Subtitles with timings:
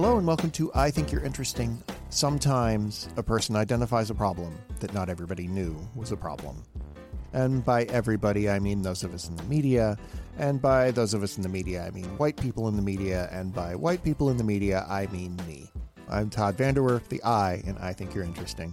[0.00, 1.82] Hello and welcome to I Think You're Interesting.
[2.08, 6.62] Sometimes a person identifies a problem that not everybody knew was a problem.
[7.32, 9.98] And by everybody, I mean those of us in the media.
[10.38, 13.28] And by those of us in the media, I mean white people in the media.
[13.32, 15.68] And by white people in the media, I mean me.
[16.08, 18.72] I'm Todd VanDerWerff, the I, and I think you're interesting.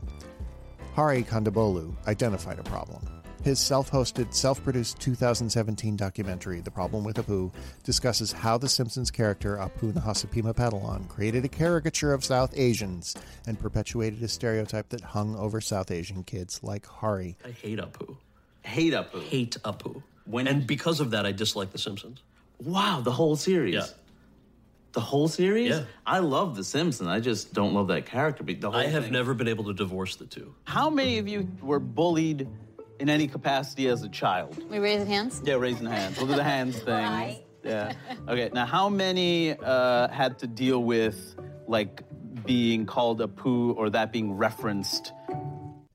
[0.94, 3.02] Hari Kondabolu identified a problem.
[3.46, 7.52] His self hosted, self produced 2017 documentary, The Problem with Apu,
[7.84, 14.24] discusses how the Simpsons character Apu Nahasapeemapetilon created a caricature of South Asians and perpetuated
[14.24, 17.38] a stereotype that hung over South Asian kids like Hari.
[17.46, 18.18] I hate Apu.
[18.64, 19.22] Hate Apu.
[19.22, 20.02] Hate Apu.
[20.26, 22.24] When- and because of that, I dislike The Simpsons.
[22.60, 23.76] Wow, the whole series.
[23.76, 23.86] Yeah.
[24.94, 25.70] The whole series?
[25.70, 25.84] Yeah.
[26.08, 27.08] I love The Simpsons.
[27.10, 28.44] I just don't love that character.
[28.44, 30.56] The whole I have thing- never been able to divorce the two.
[30.64, 32.48] How many of you were bullied
[33.00, 34.64] in any capacity as a child?
[34.70, 35.42] We raising hands?
[35.44, 36.18] Yeah, raising hands.
[36.18, 36.88] We'll do the hands thing.
[36.88, 37.42] Right.
[37.64, 37.94] Yeah.
[38.28, 38.50] Okay.
[38.54, 41.36] Now, how many uh, had to deal with
[41.68, 42.04] like
[42.46, 45.14] being called Apu or that being referenced?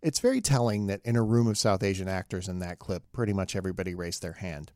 [0.02, 3.32] It's very telling that in a room of South Asian actors in that clip, pretty
[3.32, 4.72] much everybody raised their hand.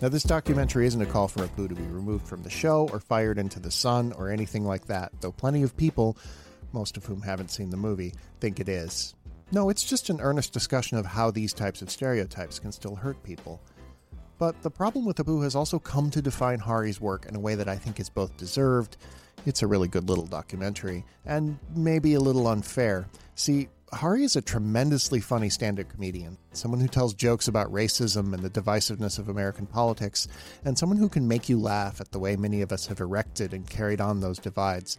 [0.00, 3.00] Now, this documentary isn't a call for Apu to be removed from the show or
[3.00, 6.16] fired into the sun or anything like that, though plenty of people,
[6.72, 9.14] most of whom haven't seen the movie, think it is.
[9.52, 13.22] No, it's just an earnest discussion of how these types of stereotypes can still hurt
[13.22, 13.60] people.
[14.38, 17.54] But the problem with Apu has also come to define Hari's work in a way
[17.54, 18.96] that I think is both deserved.
[19.46, 23.06] It's a really good little documentary, and maybe a little unfair.
[23.36, 28.34] See, Hari is a tremendously funny stand up comedian, someone who tells jokes about racism
[28.34, 30.26] and the divisiveness of American politics,
[30.64, 33.54] and someone who can make you laugh at the way many of us have erected
[33.54, 34.98] and carried on those divides.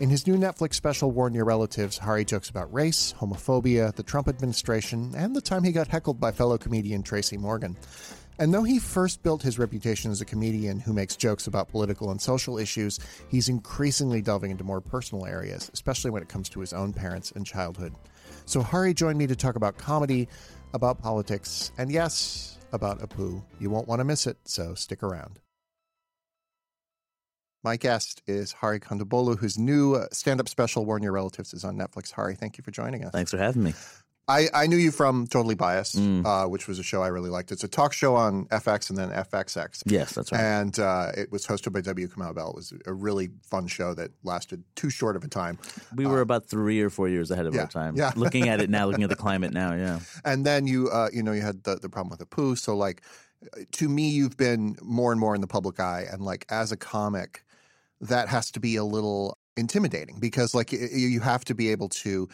[0.00, 4.28] In his new Netflix special, Warn Your Relatives, Hari jokes about race, homophobia, the Trump
[4.28, 7.76] administration, and the time he got heckled by fellow comedian Tracy Morgan.
[8.38, 12.10] And though he first built his reputation as a comedian who makes jokes about political
[12.10, 16.60] and social issues, he's increasingly delving into more personal areas, especially when it comes to
[16.60, 17.92] his own parents and childhood.
[18.46, 20.28] So Hari joined me to talk about comedy,
[20.72, 23.42] about politics, and yes, about Apu.
[23.58, 25.40] You won't want to miss it, so stick around.
[27.62, 31.76] My guest is Hari Kondabolu, whose new stand up special, Warn Your Relatives, is on
[31.76, 32.12] Netflix.
[32.12, 33.12] Hari, thank you for joining us.
[33.12, 33.74] Thanks for having me.
[34.30, 37.50] I, I knew you from Totally Biased, uh, which was a show I really liked.
[37.50, 39.82] It's a talk show on FX and then FXX.
[39.86, 40.40] Yes, that's right.
[40.40, 42.06] And uh, it was hosted by W.
[42.06, 42.50] Kamau Bell.
[42.50, 45.58] It was a really fun show that lasted too short of a time.
[45.96, 47.96] we were about three or four years ahead of yeah, our time.
[47.96, 48.12] yeah.
[48.14, 49.98] looking at it now, looking at the climate now, yeah.
[50.24, 52.54] And then you, uh, you know, you had the, the problem with the poo.
[52.54, 53.02] So, like,
[53.72, 56.06] to me, you've been more and more in the public eye.
[56.10, 57.42] And, like, as a comic,
[58.00, 62.28] that has to be a little intimidating because, like, you have to be able to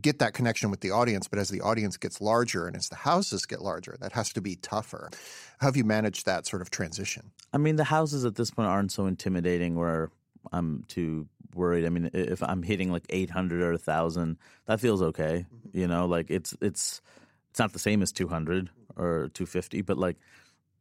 [0.00, 1.28] get that connection with the audience.
[1.28, 4.40] But as the audience gets larger and as the houses get larger, that has to
[4.40, 5.10] be tougher.
[5.58, 7.30] How have you managed that sort of transition?
[7.52, 10.10] I mean, the houses at this point aren't so intimidating where
[10.50, 11.84] I'm too worried.
[11.84, 15.46] I mean, if I'm hitting like 800 or 1,000, that feels okay.
[15.54, 15.78] Mm-hmm.
[15.78, 17.00] You know, like it's it's
[17.50, 20.16] it's not the same as 200 or 250, but like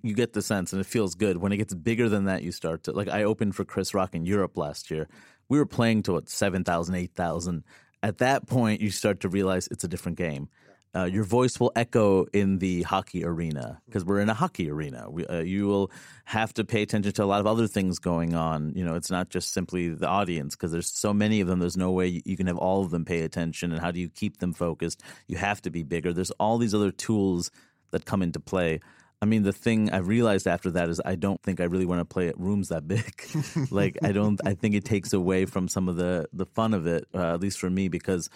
[0.04, 1.38] you get the sense and it feels good.
[1.38, 4.16] When it gets bigger than that, you start to like I opened for Chris Rock
[4.16, 5.08] in Europe last year.
[5.50, 7.64] We were playing to what 7,000, 8,000.
[8.04, 10.50] At that point, you start to realize it's a different game.
[10.94, 15.10] Uh, your voice will echo in the hockey arena because we're in a hockey arena.
[15.10, 15.90] We, uh, you will
[16.26, 18.74] have to pay attention to a lot of other things going on.
[18.76, 21.60] You know, it's not just simply the audience because there's so many of them.
[21.60, 23.72] There's no way you, you can have all of them pay attention.
[23.72, 25.02] And how do you keep them focused?
[25.28, 26.12] You have to be bigger.
[26.12, 27.52] There's all these other tools
[27.92, 28.82] that come into play.
[29.22, 32.00] I mean, the thing I realized after that is I don't think I really want
[32.00, 33.24] to play at rooms that big.
[33.72, 34.42] like, I don't.
[34.46, 37.40] I think it takes away from some of the the fun of it, uh, at
[37.40, 38.30] least for me, because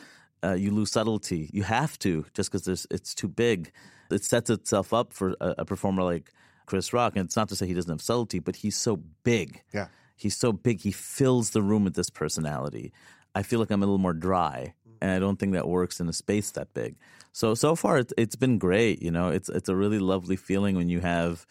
[0.43, 1.49] uh, you lose subtlety.
[1.51, 3.71] You have to just because it's too big.
[4.11, 6.31] It sets itself up for a, a performer like
[6.67, 9.63] Chris Rock, and it's not to say he doesn't have subtlety, but he's so big.
[9.73, 9.87] Yeah.
[10.15, 10.81] He's so big.
[10.81, 12.93] He fills the room with this personality.
[13.33, 16.09] I feel like I'm a little more dry, and I don't think that works in
[16.09, 16.95] a space that big.
[17.31, 19.01] So so far, it's, it's been great.
[19.01, 21.45] You know, it's it's a really lovely feeling when you have,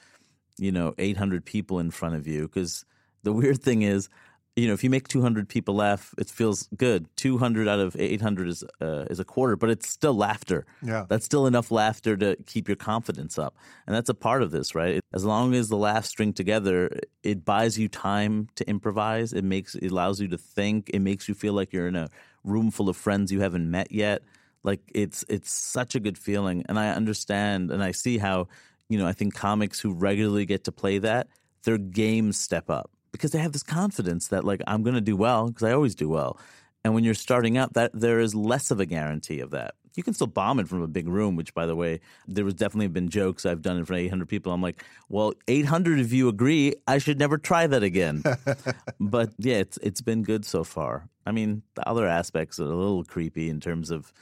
[0.58, 2.42] you know, 800 people in front of you.
[2.42, 2.84] Because
[3.22, 4.08] the weird thing is,
[4.56, 7.08] you know, if you make 200 people laugh, it feels good.
[7.16, 10.64] 200 out of 800 is uh, is a quarter, but it's still laughter.
[10.80, 11.06] Yeah.
[11.08, 13.56] That's still enough laughter to keep your confidence up.
[13.86, 15.00] And that's a part of this, right?
[15.12, 19.32] As long as the laughs string together, it buys you time to improvise.
[19.32, 20.88] It makes it allows you to think.
[20.90, 22.08] It makes you feel like you're in a
[22.44, 24.22] room full of friends you haven't met yet.
[24.62, 26.64] Like it's it's such a good feeling.
[26.68, 28.46] And I understand and I see how,
[28.88, 31.26] you know, I think comics who regularly get to play that,
[31.64, 35.14] their games step up because they have this confidence that like I'm going to do
[35.14, 36.36] well because I always do well.
[36.82, 39.76] And when you're starting out, that there is less of a guarantee of that.
[39.94, 42.54] You can still bomb it from a big room, which, by the way, there was
[42.54, 44.52] definitely been jokes I've done in front of 800 people.
[44.52, 48.24] I'm like, well, 800 of you agree, I should never try that again.
[49.00, 51.08] but yeah, it's it's been good so far.
[51.24, 54.12] I mean, the other aspects are a little creepy in terms of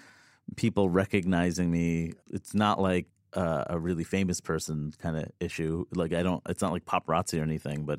[0.57, 2.13] people recognizing me.
[2.31, 5.87] It's not like uh, a really famous person kind of issue.
[5.95, 6.43] Like I don't.
[6.51, 7.99] It's not like paparazzi or anything, but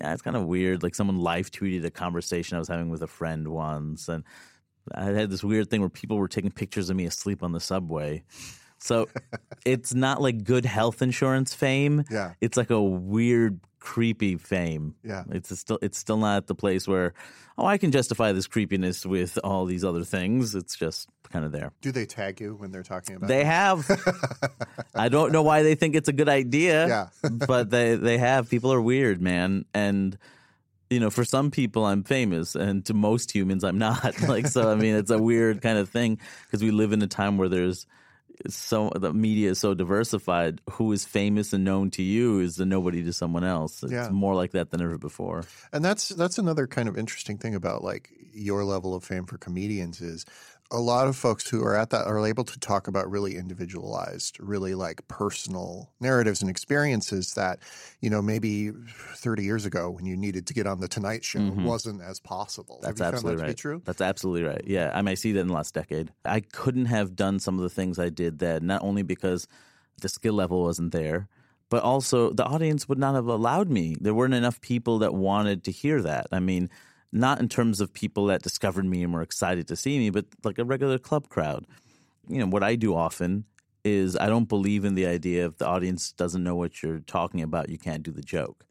[0.00, 0.82] yeah, it's kind of weird.
[0.82, 4.24] Like someone live tweeted a conversation I was having with a friend once, and
[4.94, 7.60] I had this weird thing where people were taking pictures of me asleep on the
[7.60, 8.22] subway.
[8.78, 9.08] So
[9.64, 12.04] it's not like good health insurance fame.
[12.10, 12.34] Yeah.
[12.40, 14.94] It's like a weird, creepy fame.
[15.04, 15.24] Yeah.
[15.30, 17.14] It's still it's still not the place where,
[17.56, 20.54] oh, I can justify this creepiness with all these other things.
[20.54, 21.72] It's just kind of there.
[21.82, 23.46] Do they tag you when they're talking about They it?
[23.46, 23.88] have.
[24.94, 26.88] I don't know why they think it's a good idea.
[26.88, 27.08] Yeah.
[27.46, 28.48] but they they have.
[28.50, 30.16] People are weird, man, and
[30.90, 34.14] you know, for some people, I'm famous, and to most humans, I'm not.
[34.28, 37.06] Like, so I mean, it's a weird kind of thing because we live in a
[37.06, 37.86] time where there's
[38.48, 40.60] so the media is so diversified.
[40.72, 43.82] Who is famous and known to you is the nobody to someone else.
[43.82, 44.08] It's Yeah.
[44.10, 45.44] more like that than ever before.
[45.72, 49.38] And that's that's another kind of interesting thing about like your level of fame for
[49.38, 50.24] comedians is
[50.70, 54.38] a lot of folks who are at that are able to talk about really individualized,
[54.38, 57.58] really like personal narratives and experiences that,
[58.00, 58.70] you know, maybe
[59.16, 62.76] 30 years ago when you needed to get on the Tonight Show wasn't as possible.
[62.76, 62.84] Mm-hmm.
[62.86, 63.48] That's Have you absolutely found that right.
[63.48, 63.82] to be true?
[63.84, 64.62] That's absolutely right.
[64.66, 66.12] Yeah, I mean, I see that in the last decade.
[66.26, 69.48] I couldn't have done some of the things I did then, not only because
[70.02, 71.28] the skill level wasn't there,
[71.70, 73.96] but also the audience would not have allowed me.
[74.00, 76.26] There weren't enough people that wanted to hear that.
[76.32, 76.70] I mean,
[77.12, 80.26] not in terms of people that discovered me and were excited to see me, but
[80.44, 81.66] like a regular club crowd.
[82.28, 83.44] You know, what I do often
[83.84, 87.42] is I don't believe in the idea if the audience doesn't know what you're talking
[87.42, 88.66] about, you can't do the joke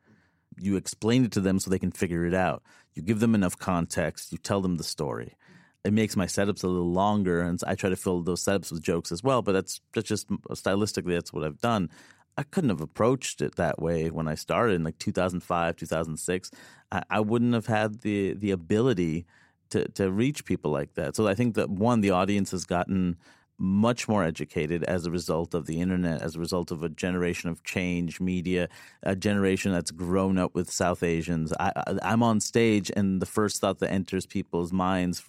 [0.60, 2.64] you explain it to them so they can figure it out.
[2.94, 5.36] You give them enough context, you tell them the story.
[5.84, 8.82] It makes my setups a little longer, and I try to fill those setups with
[8.82, 9.42] jokes as well.
[9.42, 11.90] But that's that's just stylistically, that's what I've done.
[12.38, 16.52] I couldn't have approached it that way when I started in like 2005, 2006.
[16.92, 19.26] I, I wouldn't have had the the ability
[19.72, 21.16] to to reach people like that.
[21.16, 23.18] So I think that one, the audience has gotten
[23.60, 27.50] much more educated as a result of the internet, as a result of a generation
[27.50, 28.70] of change, media,
[29.02, 31.52] a generation that's grown up with South Asians.
[31.60, 31.72] I,
[32.04, 35.24] I'm on stage, and the first thought that enters people's minds.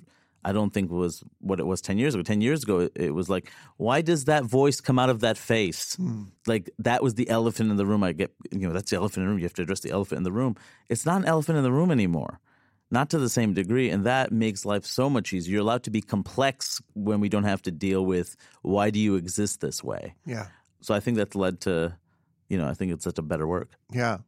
[0.45, 2.23] I don't think was what it was 10 years ago.
[2.23, 5.37] 10 years ago, it, it was like, why does that voice come out of that
[5.37, 5.97] face?
[5.97, 6.25] Hmm.
[6.47, 8.03] Like, that was the elephant in the room.
[8.05, 9.39] I get, you know, that's the elephant in the room.
[9.39, 10.57] You have to address the elephant in the room.
[10.89, 12.41] It's not an elephant in the room anymore
[12.91, 15.91] not to the same degree and that makes life so much easier you're allowed to
[15.91, 20.15] be complex when we don't have to deal with why do you exist this way
[20.25, 20.47] Yeah.
[20.81, 21.95] so i think that's led to
[22.49, 24.19] you know i think it's such a better work Yeah.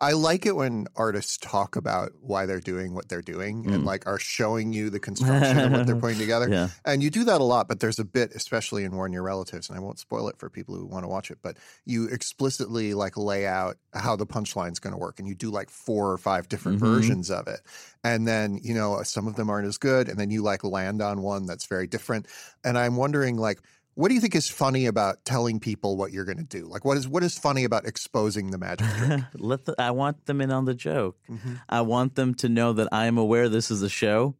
[0.00, 4.06] I like it when artists talk about why they're doing what they're doing and like
[4.06, 6.48] are showing you the construction of what they're putting together.
[6.48, 6.52] Mm.
[6.52, 6.68] Yeah.
[6.86, 9.68] And you do that a lot, but there's a bit, especially in Warn Your Relatives,
[9.68, 12.94] and I won't spoil it for people who want to watch it, but you explicitly
[12.94, 16.18] like lay out how the punchline's going to work and you do like four or
[16.18, 16.94] five different Mm-hmm.
[16.94, 17.60] versions of it.
[18.04, 20.08] And then, you know, some of them aren't as good.
[20.08, 22.26] And then you like land on one that's very different.
[22.64, 23.60] And I'm wondering, like,
[24.00, 26.64] what do you think is funny about telling people what you're going to do?
[26.64, 29.20] Like, what is what is funny about exposing the magic trick?
[29.34, 31.18] let the, i want them in on the joke.
[31.28, 31.56] Mm-hmm.
[31.68, 34.36] I want them to know that i'm aware this is a show.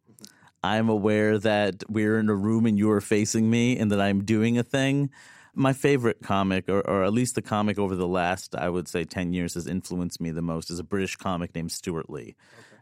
[0.64, 4.24] I'm aware that we're in a room and you are facing me and that i'm
[4.24, 5.10] doing a thing.
[5.54, 9.04] My favorite comic or, or at least the comic over the last i would say
[9.04, 12.34] 10 years has influenced me the most is a british comic named Stewart Lee.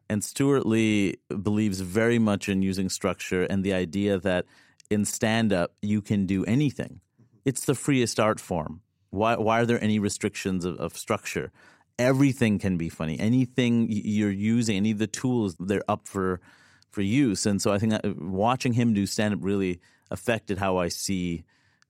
[0.09, 4.47] And Stewart Lee believes very much in using structure and the idea that
[4.91, 7.39] in stand up you can do anything mm-hmm.
[7.45, 8.83] it's the freest art form.
[9.11, 11.51] Why, why are there any restrictions of, of structure?
[11.99, 13.19] Everything can be funny.
[13.19, 16.41] Anything you're using, any of the tools, they're up for
[16.91, 17.45] for use.
[17.45, 19.81] And so I think uh, watching him do stand up really
[20.11, 21.45] affected how I see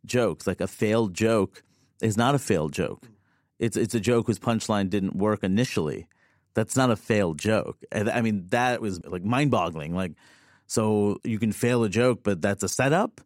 [0.04, 0.46] jokes.
[0.46, 1.62] Like a failed joke
[2.02, 3.02] is not a failed joke.
[3.02, 3.10] Mm.
[3.58, 6.06] It's it's a joke whose punchline didn't work initially.
[6.54, 7.78] That's not a failed joke.
[7.92, 9.94] I mean that was like mind boggling.
[9.94, 10.12] Like
[10.68, 13.20] so you can fail a joke, but that's a setup.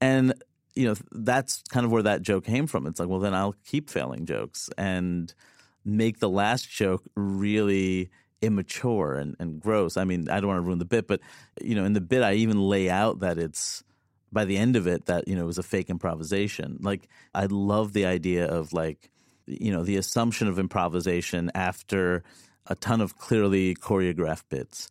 [0.00, 0.34] And
[0.74, 2.86] you know that's kind of where that joke came from.
[2.86, 5.34] It's like, well, then I'll keep failing jokes and
[5.84, 8.10] make the last joke really
[8.42, 9.96] immature and, and gross.
[9.96, 11.20] I mean, I don't want to ruin the bit, but
[11.60, 13.82] you know, in the bit, I even lay out that it's
[14.30, 16.78] by the end of it that you know it was a fake improvisation.
[16.82, 19.10] Like I love the idea of like
[19.46, 22.22] you know the assumption of improvisation after
[22.66, 24.90] a ton of clearly choreographed bits.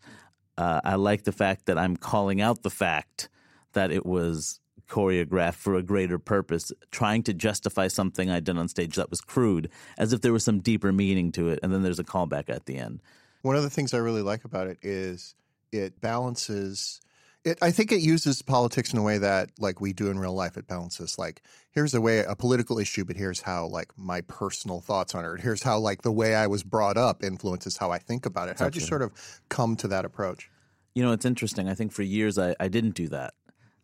[0.57, 3.29] Uh, I like the fact that I'm calling out the fact
[3.73, 8.67] that it was choreographed for a greater purpose, trying to justify something I'd done on
[8.67, 11.83] stage that was crude, as if there was some deeper meaning to it, and then
[11.83, 13.01] there's a callback at the end.
[13.41, 15.35] One of the things I really like about it is
[15.71, 17.01] it balances
[17.45, 20.33] It, I think it uses politics in a way that, like we do in real
[20.33, 21.19] life, it balances.
[21.19, 25.23] Like, here's a way a political issue, but here's how like my personal thoughts on
[25.23, 25.41] it.
[25.41, 28.57] Here's how like the way I was brought up influences how I think about it.
[28.57, 29.11] How did you sort of
[29.49, 30.49] come to that approach?
[30.95, 31.69] You know, it's interesting.
[31.69, 33.35] I think for years I, I didn't do that,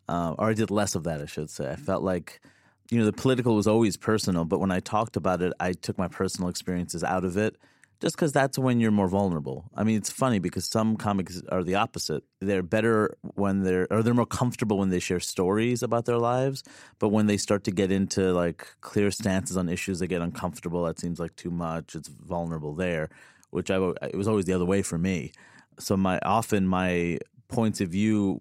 [0.09, 1.69] uh, or I did less of that, I should say.
[1.69, 2.41] I felt like,
[2.89, 5.99] you know, the political was always personal, but when I talked about it, I took
[5.99, 7.57] my personal experiences out of it
[8.01, 9.69] just because that's when you're more vulnerable.
[9.75, 12.23] I mean, it's funny because some comics are the opposite.
[12.39, 16.63] They're better when they're, or they're more comfortable when they share stories about their lives.
[16.97, 20.83] But when they start to get into like clear stances on issues, they get uncomfortable.
[20.83, 21.93] That seems like too much.
[21.93, 23.09] It's vulnerable there,
[23.51, 25.31] which I, it was always the other way for me.
[25.77, 28.39] So my, often my points of view,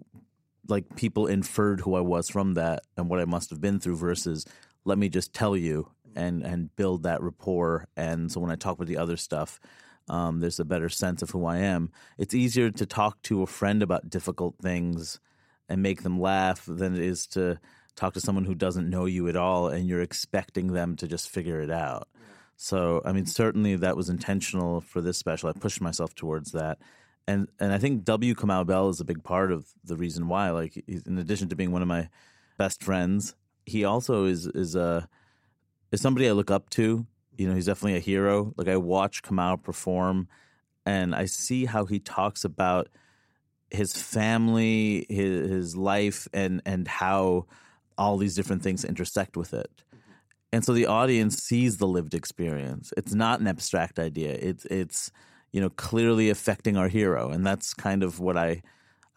[0.69, 3.97] like people inferred who I was from that and what I must have been through
[3.97, 4.47] versus
[4.87, 7.87] let me just tell you and and build that rapport.
[7.97, 9.61] And so when I talk about the other stuff,
[10.09, 11.91] um, there's a better sense of who I am.
[12.19, 15.21] It's easier to talk to a friend about difficult things
[15.69, 17.59] and make them laugh than it is to
[17.95, 21.29] talk to someone who doesn't know you at all and you're expecting them to just
[21.29, 22.09] figure it out.
[22.57, 25.49] So, I mean, certainly that was intentional for this special.
[25.49, 26.79] I pushed myself towards that.
[27.27, 28.35] And and I think W.
[28.35, 30.51] Kamau Bell is a big part of the reason why.
[30.51, 32.09] Like, in addition to being one of my
[32.59, 35.09] best friends, he also is is a
[35.93, 37.07] is somebody I look up to.
[37.37, 38.53] You know, he's definitely a hero.
[38.57, 40.29] Like I watch Kamau perform,
[40.85, 42.89] and I see how he talks about
[43.71, 47.47] his family, his, his life, and and how
[47.97, 49.71] all these different things intersect with it.
[50.53, 52.93] And so the audience sees the lived experience.
[52.97, 54.33] It's not an abstract idea.
[54.33, 55.13] It's it's
[55.53, 58.63] you know clearly affecting our hero, and that's kind of what I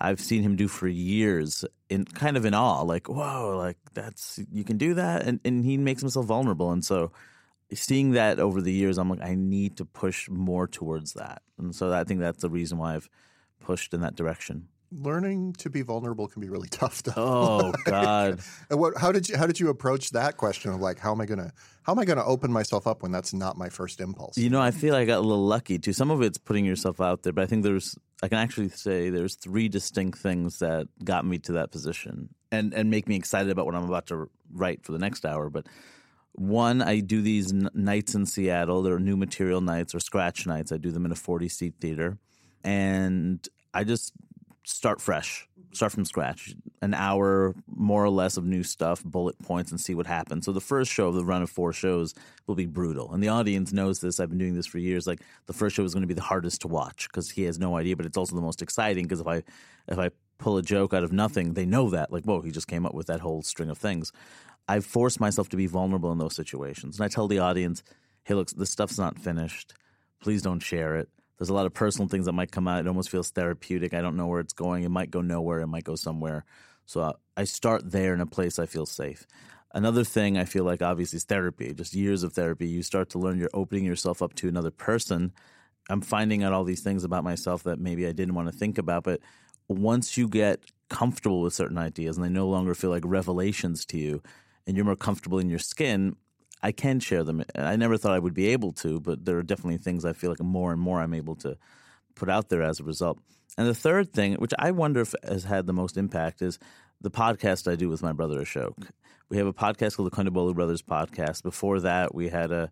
[0.04, 4.40] I've seen him do for years in kind of in awe, like, whoa, like that's
[4.52, 6.72] you can do that and, and he makes himself vulnerable.
[6.72, 7.14] And so
[7.74, 11.42] seeing that over the years, I'm like, I need to push more towards that.
[11.58, 13.10] And so I think that's the reason why I've
[13.62, 14.68] pushed in that direction
[15.02, 17.14] learning to be vulnerable can be really tough though.
[17.18, 18.40] Oh God.
[18.70, 21.22] and what how did you how did you approach that question of like how am
[21.22, 21.52] I gonna
[21.84, 24.38] how am I gonna open myself up when that's not my first impulse?
[24.38, 25.94] You know, I feel I got a little lucky too.
[25.94, 29.10] Some of it's putting yourself out there, but I think there's I can actually say
[29.10, 33.52] there's three distinct things that got me to that position and and make me excited
[33.52, 35.50] about what I'm about to write for the next hour.
[35.50, 35.68] But
[36.36, 38.82] one, I do these n- nights in Seattle.
[38.82, 40.72] They're new material nights or scratch nights.
[40.72, 42.18] I do them in a 40 seat theater.
[42.64, 44.14] And I just
[44.64, 46.56] start fresh, start from scratch.
[46.82, 50.46] An hour more or less of new stuff, bullet points, and see what happens.
[50.46, 52.14] So the first show of the run of four shows
[52.48, 54.20] will be brutal, and the audience knows this.
[54.20, 55.06] I've been doing this for years.
[55.06, 57.60] Like the first show is going to be the hardest to watch because he has
[57.60, 59.44] no idea, but it's also the most exciting because if I
[59.88, 62.68] if I pull a joke out of nothing, they know that like whoa, he just
[62.68, 64.12] came up with that whole string of things.
[64.68, 67.84] I force myself to be vulnerable in those situations, and I tell the audience,
[68.24, 69.74] "Hey, look, this stuff's not finished.
[70.22, 71.10] Please don't share it."
[71.44, 72.80] There's a lot of personal things that might come out.
[72.80, 73.94] It almost feels therapeutic.
[73.94, 74.86] I don't know where it's going.
[74.86, 75.60] It might go nowhere.
[75.60, 76.46] It might go somewhere.
[76.86, 79.28] So uh, I start there in a place I feel safe.
[79.74, 82.70] Another thing I feel like obviously is therapy, just years of therapy.
[82.70, 85.34] You start to learn you're opening yourself up to another person.
[85.90, 88.78] I'm finding out all these things about myself that maybe I didn't want to think
[88.78, 89.04] about.
[89.04, 89.20] But
[89.68, 93.98] once you get comfortable with certain ideas and they no longer feel like revelations to
[93.98, 94.24] you
[94.66, 96.16] and you're more comfortable in your skin,
[96.64, 97.44] I can share them.
[97.56, 100.30] I never thought I would be able to, but there are definitely things I feel
[100.30, 101.58] like more and more I'm able to
[102.16, 103.20] put out there as a result.
[103.58, 106.58] And the third thing, which I wonder if has had the most impact, is
[107.02, 108.90] the podcast I do with my brother Ashok.
[109.30, 111.44] We have a podcast called the Kondabolu Brothers Podcast.
[111.44, 112.72] Before that, we had a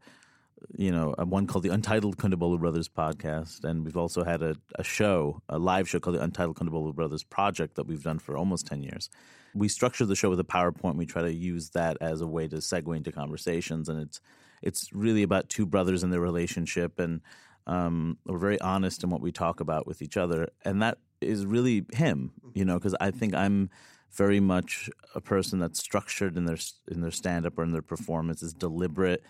[0.78, 4.84] you know, one called the Untitled Kondabolu Brothers podcast, and we've also had a, a
[4.84, 8.68] show, a live show called the Untitled Kondabolu Brothers Project that we've done for almost
[8.68, 9.10] ten years.
[9.54, 10.96] We structure the show with a PowerPoint.
[10.96, 14.22] We try to use that as a way to segue into conversations, and it's
[14.62, 17.22] it's really about two brothers and their relationship, and
[17.68, 21.46] um, we're very honest in what we talk about with each other, and that is
[21.46, 23.70] really him, you know, because I think I'm
[24.12, 26.58] very much a person that's structured in their
[26.90, 29.24] in their stand up or in their performance, is deliberate,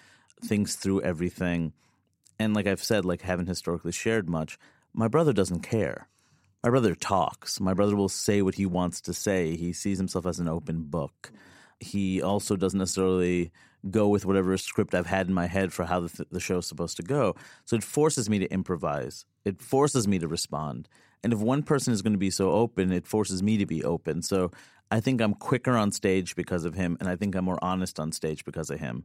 [0.44, 1.74] thinks through everything,
[2.40, 4.58] and like I've said, like haven't historically shared much.
[4.94, 6.08] My brother doesn't care
[6.64, 7.60] my brother talks.
[7.60, 9.56] My brother will say what he wants to say.
[9.56, 11.32] He sees himself as an open book.
[11.80, 13.52] He also doesn't necessarily
[13.90, 16.98] go with whatever script I've had in my head for how the, th- the supposed
[16.98, 17.36] to go.
[17.66, 19.26] So it forces me to improvise.
[19.44, 20.88] It forces me to respond.
[21.24, 23.84] And if one person is going to be so open, it forces me to be
[23.84, 24.22] open.
[24.22, 24.52] So
[24.92, 28.00] I think I'm quicker on stage because of him, and I think I'm more honest
[28.00, 29.04] on stage because of him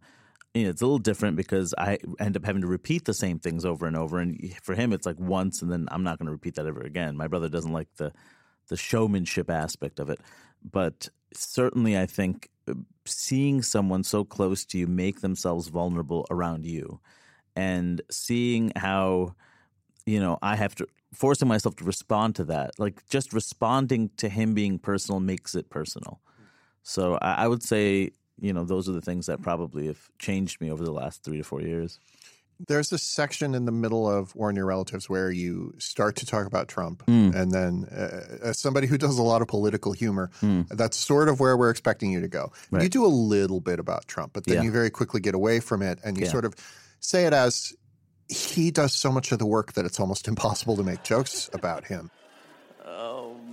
[0.55, 3.39] you know, it's a little different because I end up having to repeat the same
[3.39, 4.19] things over and over.
[4.19, 6.81] And for him, it's like once, and then I'm not going to repeat that ever
[6.81, 7.17] again.
[7.17, 8.13] My brother doesn't like the
[8.69, 10.19] the showmanship aspect of it,
[10.69, 12.75] but certainly, I think uh,
[13.05, 17.01] seeing someone so close to you make themselves vulnerable around you,
[17.55, 19.35] and seeing how
[20.05, 22.73] you know I have to forcing myself to respond to that.
[22.79, 26.21] Like just responding to him being personal makes it personal.
[26.83, 30.61] So I, I would say, you know, those are the things that probably have changed
[30.61, 31.99] me over the last three to four years.
[32.69, 36.47] There's this section in the middle of Warn Your Relatives where you start to talk
[36.47, 37.03] about Trump.
[37.07, 40.31] And then, uh, as somebody who does a lot of political humor,
[40.71, 42.53] that's sort of where we're expecting you to go.
[42.73, 44.63] You do a little bit about Trump, but then Yeah.
[44.63, 46.31] you very quickly get away from it and you Yeah.
[46.33, 46.55] sort of
[47.01, 47.75] say it as
[48.29, 51.85] he does so much of the work that it's almost impossible to make jokes about
[51.87, 52.11] him.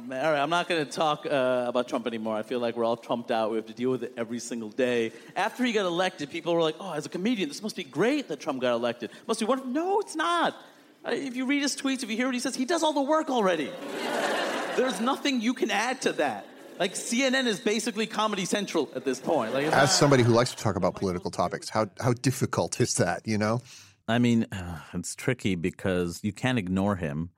[0.06, 0.26] Man.
[0.26, 2.36] All right, I'm not going to talk uh, about Trump anymore.
[2.36, 3.52] I feel like we're all trumped out.
[3.52, 5.12] We have to deal with it every single day.
[5.36, 8.28] After he got elected, people were like, oh, as a comedian, this must be great
[8.28, 9.12] that Trump got elected.
[9.28, 9.72] Must be wonderful.
[9.72, 10.56] No, it's not.
[11.06, 12.94] Uh, If you read his tweets, if you hear what he says, he does all
[12.94, 13.72] the work already.
[14.76, 16.48] There's nothing you can add to that.
[16.80, 19.54] Like, CNN is basically Comedy Central at this point.
[19.54, 22.96] Like, As not- somebody who likes to talk about political topics, how how difficult is
[22.96, 23.28] that?
[23.28, 23.62] You know,
[24.08, 24.48] I mean,
[24.94, 27.30] it's tricky because you can't ignore him.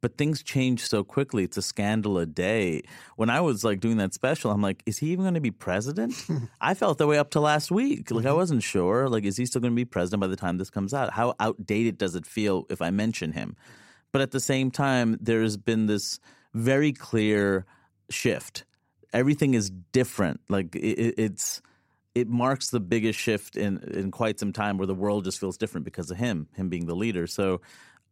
[0.00, 1.42] But things change so quickly.
[1.42, 2.82] It's a scandal a day.
[3.16, 5.50] When I was like doing that special, I'm like, is he even going to be
[5.50, 6.14] president?
[6.60, 8.10] I felt that way up to last week.
[8.10, 8.36] Like I mm-hmm.
[8.36, 9.08] wasn't sure.
[9.08, 11.12] Like, is he still going to be president by the time this comes out?
[11.12, 13.56] How outdated does it feel if I mention him?
[14.12, 16.20] But at the same time, there's been this
[16.54, 17.66] very clear
[18.08, 18.64] shift.
[19.12, 20.40] Everything is different.
[20.48, 21.60] Like it, it- it's
[22.14, 25.56] it marks the biggest shift in in quite some time where the world just feels
[25.56, 27.26] different because of him, him being the leader.
[27.26, 27.60] So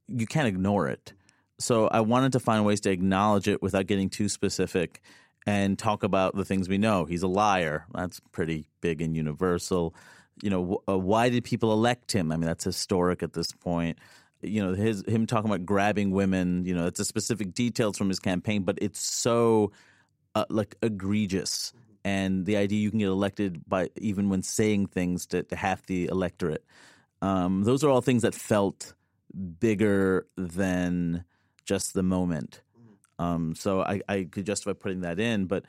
[0.09, 1.13] you can't ignore it.
[1.59, 5.01] So I wanted to find ways to acknowledge it without getting too specific
[5.47, 7.05] and talk about the things we know.
[7.05, 7.87] He's a liar.
[7.95, 9.95] That's pretty big and universal.
[10.43, 12.33] You know, wh- uh, why did people elect him?
[12.33, 13.99] I mean, that's historic at this point.
[14.43, 16.65] You know, his him talking about grabbing women.
[16.67, 19.73] You know, it's a specific details from his campaign, but it's so
[20.35, 21.73] uh, like egregious.
[22.05, 25.87] And the idea you can get elected by even when saying things to, to half
[25.87, 26.65] the electorate.
[27.23, 28.95] Um, those are all things that felt
[29.59, 31.25] bigger than
[31.67, 32.63] just the moment.
[32.79, 33.25] Mm-hmm.
[33.25, 35.65] Um, so I, I could justify putting that in, but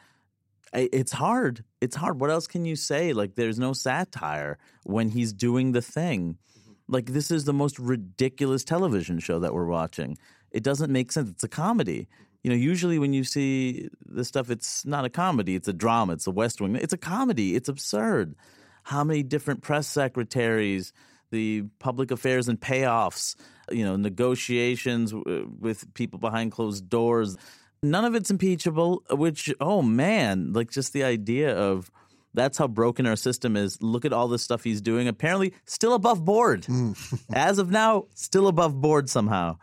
[0.74, 1.64] I, it's hard.
[1.82, 2.20] It's hard.
[2.22, 3.14] What else can you say?
[3.14, 6.38] Like, there's no satire when he's doing the thing.
[6.58, 6.72] Mm-hmm.
[6.88, 10.18] Like, this is the most ridiculous television show that we're watching.
[10.52, 11.30] It doesn't make sense.
[11.30, 12.02] It's a comedy.
[12.02, 12.24] Mm-hmm.
[12.44, 15.56] You know, usually when you see this stuff, it's not a comedy.
[15.56, 16.14] It's a drama.
[16.14, 16.76] It's a West Wing.
[16.76, 17.56] It's a comedy.
[17.56, 18.36] It's absurd.
[18.84, 20.94] How many different press secretaries,
[21.32, 23.36] the public affairs and payoffs,
[23.72, 27.38] you know, negotiations w- with people behind closed doors.
[27.84, 31.92] None of it's impeachable, which, oh man, like just the idea of
[32.34, 33.82] that's how broken our system is.
[33.82, 35.08] Look at all this stuff he's doing.
[35.08, 36.66] Apparently, still above board.
[37.34, 39.58] As of now, still above board somehow.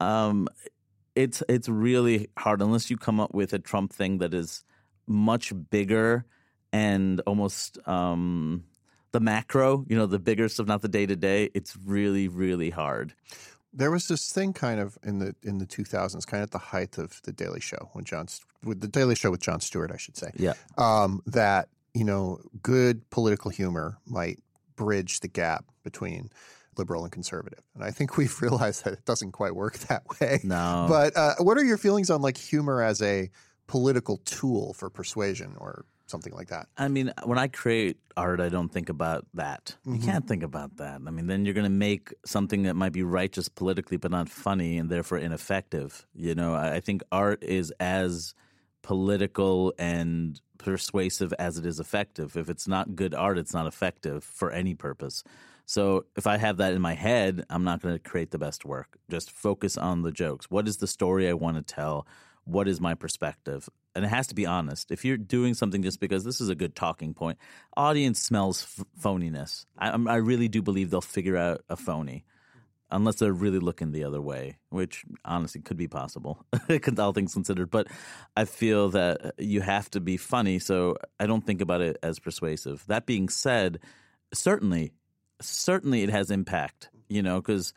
[0.00, 0.48] Um,
[1.14, 4.64] it's it's really hard unless you come up with a Trump thing that is
[5.06, 6.24] much bigger
[6.72, 8.64] and almost um,
[9.12, 11.50] the macro, you know, the bigger stuff, not the day to day.
[11.54, 13.14] It's really really hard.
[13.72, 16.58] there was this thing kind of in the in the 2000s, kind of at the
[16.58, 18.26] height of the Daily Show when Jon
[18.64, 20.30] with the Daily Show with Jon Stewart, I should say.
[20.36, 20.54] Yeah.
[20.78, 24.38] um, that you know good political humor might
[24.76, 26.30] bridge the gap between
[26.76, 30.40] liberal and conservative, and I think we've realized that it doesn't quite work that way.
[30.44, 30.86] No.
[30.88, 33.30] But uh, what are your feelings on like humor as a
[33.66, 36.68] political tool for persuasion or something like that?
[36.76, 39.76] I mean, when I create art, I don't think about that.
[39.84, 40.04] You mm-hmm.
[40.04, 41.00] can't think about that.
[41.06, 44.28] I mean, then you're going to make something that might be righteous politically, but not
[44.28, 46.06] funny and therefore ineffective.
[46.14, 48.34] You know, I I think art is as
[48.82, 52.36] political and persuasive as it is effective.
[52.36, 55.22] If it's not good art, it's not effective for any purpose.
[55.66, 58.64] So if I have that in my head, I'm not going to create the best
[58.64, 58.96] work.
[59.10, 60.50] Just focus on the jokes.
[60.50, 62.06] What is the story I want to tell?
[62.44, 63.68] What is my perspective?
[63.98, 64.92] And it has to be honest.
[64.92, 67.36] If you're doing something just because this is a good talking point,
[67.76, 69.66] audience smells f- phoniness.
[69.76, 72.24] I, I really do believe they'll figure out a phony
[72.92, 76.46] unless they're really looking the other way, which honestly could be possible,
[77.00, 77.72] all things considered.
[77.72, 77.88] But
[78.36, 81.98] I feel that uh, you have to be funny, so I don't think about it
[82.00, 82.84] as persuasive.
[82.86, 83.80] That being said,
[84.32, 84.92] certainly,
[85.42, 87.74] certainly it has impact, you know, because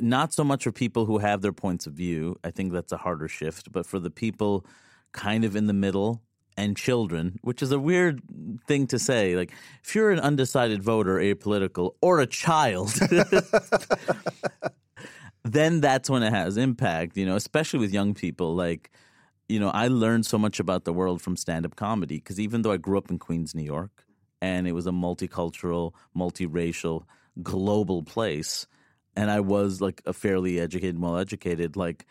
[0.00, 2.36] not so much for people who have their points of view.
[2.42, 4.64] I think that's a harder shift, but for the people
[5.12, 6.22] kind of in the middle
[6.56, 8.20] and children, which is a weird
[8.66, 9.36] thing to say.
[9.36, 12.92] Like, if you're an undecided voter, apolitical, or a child,
[15.44, 18.54] then that's when it has impact, you know, especially with young people.
[18.54, 18.90] Like,
[19.48, 22.62] you know, I learned so much about the world from stand up comedy because even
[22.62, 24.04] though I grew up in Queens, New York,
[24.42, 27.04] and it was a multicultural, multiracial,
[27.42, 28.66] global place,
[29.16, 32.06] and I was like a fairly educated, well educated, like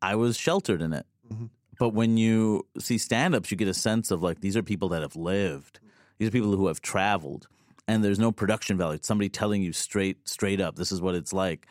[0.00, 1.06] I was sheltered in it.
[1.30, 1.46] Mm-hmm.
[1.78, 4.88] But when you see stand ups, you get a sense of like these are people
[4.90, 5.78] that have lived,
[6.18, 7.46] these are people who have traveled,
[7.86, 8.94] and there's no production value.
[8.94, 11.66] It's somebody telling you straight straight up, this is what it's like.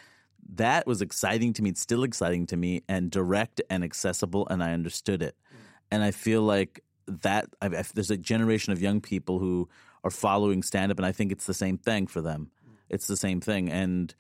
[0.56, 1.70] that was exciting to me.
[1.72, 5.36] It's still exciting to me, and direct and accessible, and I understood it.
[5.36, 5.58] Mm.
[5.92, 9.68] And I feel like that I, I, there's a generation of young people who
[10.04, 12.52] are following stand up, and I think it's the same thing for them.
[12.66, 12.76] Mm.
[12.90, 14.14] It's the same thing, and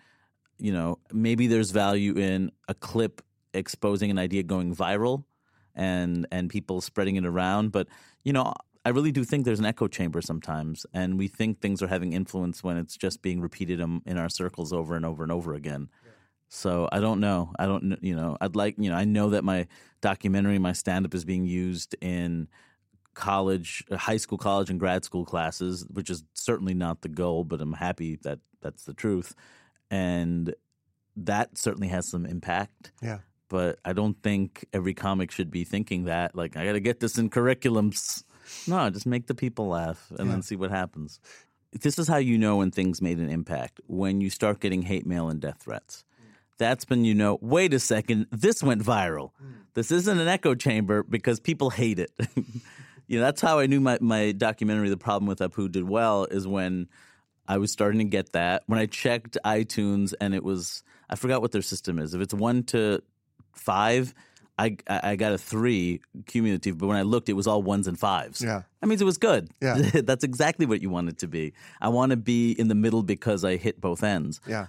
[0.60, 3.21] you know, maybe there's value in a clip
[3.54, 5.23] exposing an idea going viral
[5.78, 7.72] and and people spreading it around.
[7.72, 7.88] But
[8.26, 11.82] you know, I really do think there's an echo chamber sometimes, and we think things
[11.82, 15.24] are having influence when it's just being repeated in, in our circles over and over
[15.24, 15.90] and over again.
[16.50, 17.54] So I don't know.
[17.60, 17.98] I don't.
[18.02, 18.38] You know.
[18.42, 18.76] I'd like.
[18.78, 18.96] You know.
[18.96, 19.68] I know that my
[20.02, 22.48] documentary, my stand up, is being used in
[23.13, 27.44] college, high school, college, and grad school classes, which is certainly not the goal.
[27.44, 29.36] But I'm happy that that's the truth,
[29.92, 30.56] and
[31.18, 33.20] that certainly has some impact Yeah.
[33.50, 36.36] But I don't think every comic should be thinking that.
[36.36, 38.24] Like, I got to get this in curriculums.
[38.68, 41.20] No, just make the people laugh and then see what happens.
[41.74, 45.06] This is how you know when things made an impact when you start getting hate
[45.06, 46.06] mail and death threats.
[46.58, 49.32] That's when you know, wait a second, this went viral.
[49.74, 52.12] This isn't an echo chamber because people hate it.
[53.08, 56.26] you know, that's how I knew my, my documentary, The Problem with Apu, did well,
[56.26, 56.88] is when
[57.48, 58.64] I was starting to get that.
[58.66, 62.16] When I checked iTunes and it was, I forgot what their system is.
[62.16, 63.04] If it's one to
[63.60, 64.13] five,
[64.58, 67.88] I, I I got a three cumulative, but when I looked, it was all ones
[67.88, 68.41] and fives.
[68.41, 68.63] Yeah.
[68.82, 69.50] That means it was good.
[69.62, 69.78] Yeah.
[69.93, 71.54] That's exactly what you want it to be.
[71.80, 74.41] I want to be in the middle because I hit both ends.
[74.48, 74.67] Yeah.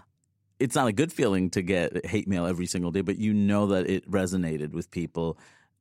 [0.58, 3.66] It's not a good feeling to get hate mail every single day, but you know
[3.68, 5.38] that it resonated with people.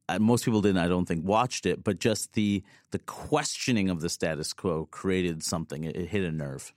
[0.08, 4.02] Uh, most people didn't, I don't think, watched it, but just the the questioning of
[4.02, 5.84] the status quo created something.
[5.84, 6.74] It, it hit a nerve.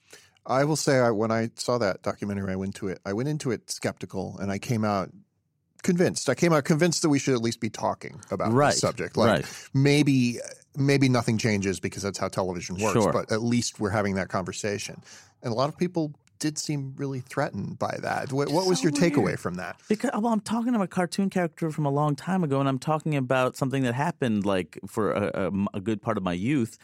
[0.46, 2.98] I will say, I, when I saw that documentary, I went to it.
[3.04, 5.10] I went into it skeptical, and I came out
[5.82, 6.28] convinced.
[6.28, 9.16] I came out convinced that we should at least be talking about Right, this subject.
[9.16, 9.68] Like right.
[9.74, 10.38] maybe,
[10.76, 13.00] maybe nothing changes because that's how television works.
[13.00, 13.12] Sure.
[13.12, 15.02] But at least we're having that conversation,
[15.42, 18.32] and a lot of people did seem really threatened by that.
[18.32, 19.40] What, what was so your takeaway weird.
[19.40, 19.76] from that?
[19.88, 22.78] Because well, I'm talking about a cartoon character from a long time ago, and I'm
[22.78, 26.78] talking about something that happened like for a, a, a good part of my youth.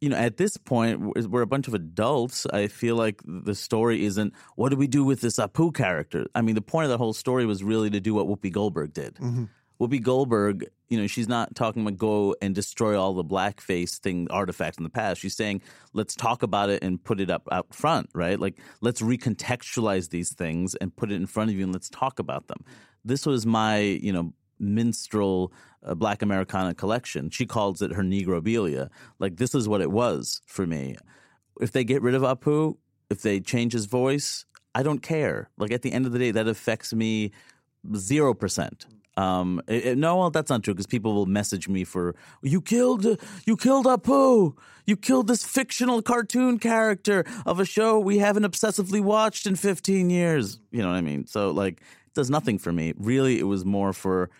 [0.00, 2.46] You know, at this point, we're a bunch of adults.
[2.46, 6.26] I feel like the story isn't what do we do with this Apu character.
[6.34, 8.94] I mean, the point of the whole story was really to do what Whoopi Goldberg
[8.94, 9.16] did.
[9.16, 9.44] Mm-hmm.
[9.80, 14.28] Whoopi Goldberg, you know, she's not talking about go and destroy all the blackface thing
[14.30, 15.20] artifacts in the past.
[15.20, 15.62] She's saying
[15.94, 18.38] let's talk about it and put it up out front, right?
[18.38, 22.18] Like let's recontextualize these things and put it in front of you and let's talk
[22.18, 22.58] about them.
[23.04, 25.52] This was my, you know, minstrel
[25.84, 27.30] uh, Black Americana collection.
[27.30, 28.90] She calls it her Negrobilia.
[29.18, 30.96] Like this is what it was for me.
[31.60, 32.76] If they get rid of Apu,
[33.10, 34.44] if they change his voice,
[34.74, 35.50] I don't care.
[35.58, 37.32] Like at the end of the day, that affects me
[37.96, 38.86] zero percent.
[39.16, 42.60] Um, it- it- no, well, that's not true because people will message me for you
[42.60, 43.04] killed,
[43.44, 44.54] you killed Apu,
[44.86, 50.08] you killed this fictional cartoon character of a show we haven't obsessively watched in 15
[50.10, 50.60] years.
[50.70, 51.26] You know what I mean?
[51.26, 52.94] So like, it does nothing for me.
[52.96, 54.30] Really, it was more for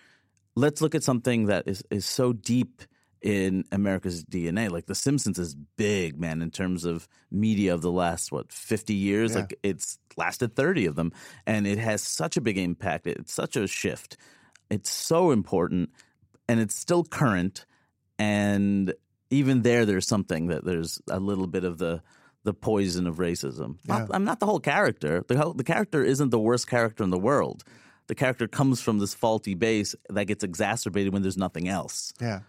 [0.56, 2.82] let's look at something that is is so deep
[3.22, 4.70] in America's DNA.
[4.70, 8.94] Like The Simpsons is big, man, in terms of media of the last what fifty
[8.94, 9.32] years.
[9.32, 9.40] Yeah.
[9.40, 11.12] Like it's lasted thirty of them,
[11.46, 13.06] and it has such a big impact.
[13.06, 14.16] It's such a shift.
[14.70, 15.90] It's so important,
[16.48, 17.66] and it's still current.
[18.18, 18.94] And
[19.30, 22.02] even there, there's something that there's a little bit of the
[22.44, 23.76] the poison of racism.
[23.86, 25.22] Not- I'm not the whole character.
[25.28, 27.64] The whole, the character isn't the worst character in the world.
[28.10, 32.12] The character comes from this faulty base that gets exacerbated when there's nothing else.
[32.20, 32.40] Yeah.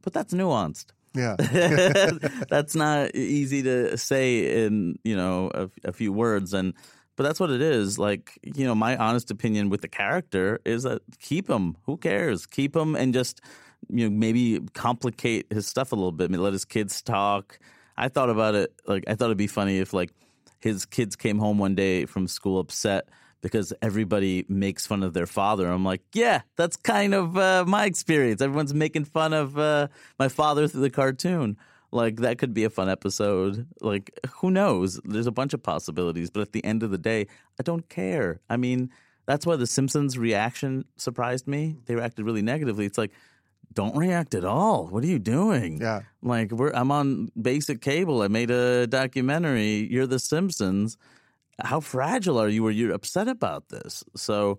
[0.00, 0.92] But that's nuanced.
[1.12, 1.34] Yeah.
[2.48, 6.72] that's not easy to say in you know a, a few words and
[7.16, 10.84] but that's what it is like you know my honest opinion with the character is
[10.84, 13.40] that keep him who cares keep him and just
[13.88, 17.58] you know maybe complicate his stuff a little bit let his kids talk
[17.96, 20.12] i thought about it like i thought it'd be funny if like
[20.60, 23.08] his kids came home one day from school upset
[23.42, 25.68] because everybody makes fun of their father.
[25.68, 28.40] I'm like, yeah, that's kind of uh, my experience.
[28.40, 31.56] Everyone's making fun of uh, my father through the cartoon.
[31.92, 33.66] Like that could be a fun episode.
[33.80, 35.00] Like who knows?
[35.04, 37.26] There's a bunch of possibilities, but at the end of the day,
[37.58, 38.40] I don't care.
[38.50, 38.90] I mean,
[39.26, 41.76] that's why the Simpsons reaction surprised me.
[41.86, 42.86] They reacted really negatively.
[42.86, 43.12] It's like,
[43.72, 44.86] don't react at all.
[44.86, 45.80] What are you doing?
[45.80, 46.02] Yeah.
[46.22, 48.22] Like we're I'm on basic cable.
[48.22, 49.88] I made a documentary.
[49.90, 50.96] You're the Simpsons.
[51.62, 52.62] How fragile are you?
[52.62, 54.04] Were you upset about this?
[54.14, 54.58] So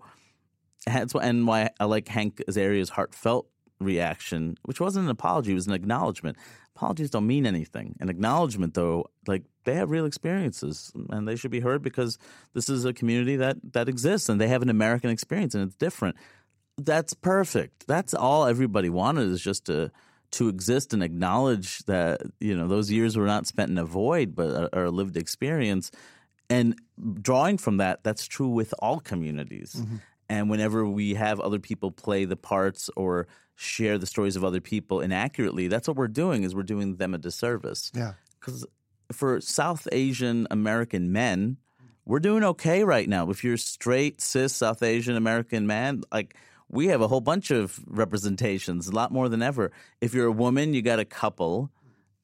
[0.86, 3.48] that's why, and why I like Hank Azaria's heartfelt
[3.80, 6.36] reaction, which wasn't an apology, it was an acknowledgement.
[6.76, 7.96] Apologies don't mean anything.
[8.00, 12.18] An acknowledgement, though, like they have real experiences and they should be heard because
[12.54, 15.76] this is a community that that exists and they have an American experience and it's
[15.76, 16.16] different.
[16.76, 17.86] That's perfect.
[17.88, 19.90] That's all everybody wanted is just to
[20.30, 24.34] to exist and acknowledge that you know those years were not spent in a void,
[24.34, 25.90] but uh, are, are a lived experience
[26.50, 26.78] And
[27.20, 29.74] drawing from that, that's true with all communities.
[29.78, 29.96] Mm-hmm.
[30.30, 34.60] And whenever we have other people play the parts or share the stories of other
[34.60, 37.90] people inaccurately, that's what we're doing is we're doing them a disservice.
[37.94, 38.12] Yeah.
[38.38, 38.66] Because
[39.12, 41.56] for South Asian American men,
[42.04, 43.28] we're doing okay right now.
[43.30, 46.36] If you're straight, cis South Asian American man, like
[46.70, 49.72] we have a whole bunch of representations, a lot more than ever.
[50.00, 51.70] If you're a woman, you got a couple.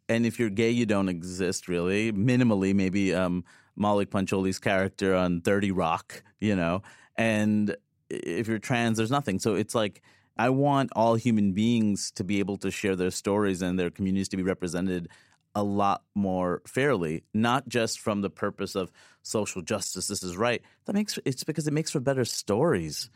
[0.08, 2.12] And if you're gay, you don't exist really.
[2.12, 3.44] Minimally, maybe um,
[3.78, 6.82] Maulik Pancholy's character on 30 Rock, you know.
[7.16, 7.76] And
[8.10, 9.38] if you're trans, there's nothing.
[9.38, 10.02] So it's like
[10.36, 14.28] I want all human beings to be able to share their stories and their communities
[14.30, 15.08] to be represented
[15.54, 18.90] a lot more fairly, not just from the purpose of
[19.22, 20.08] social justice.
[20.08, 20.62] This is right.
[20.86, 23.08] That makes it's because it makes for better stories.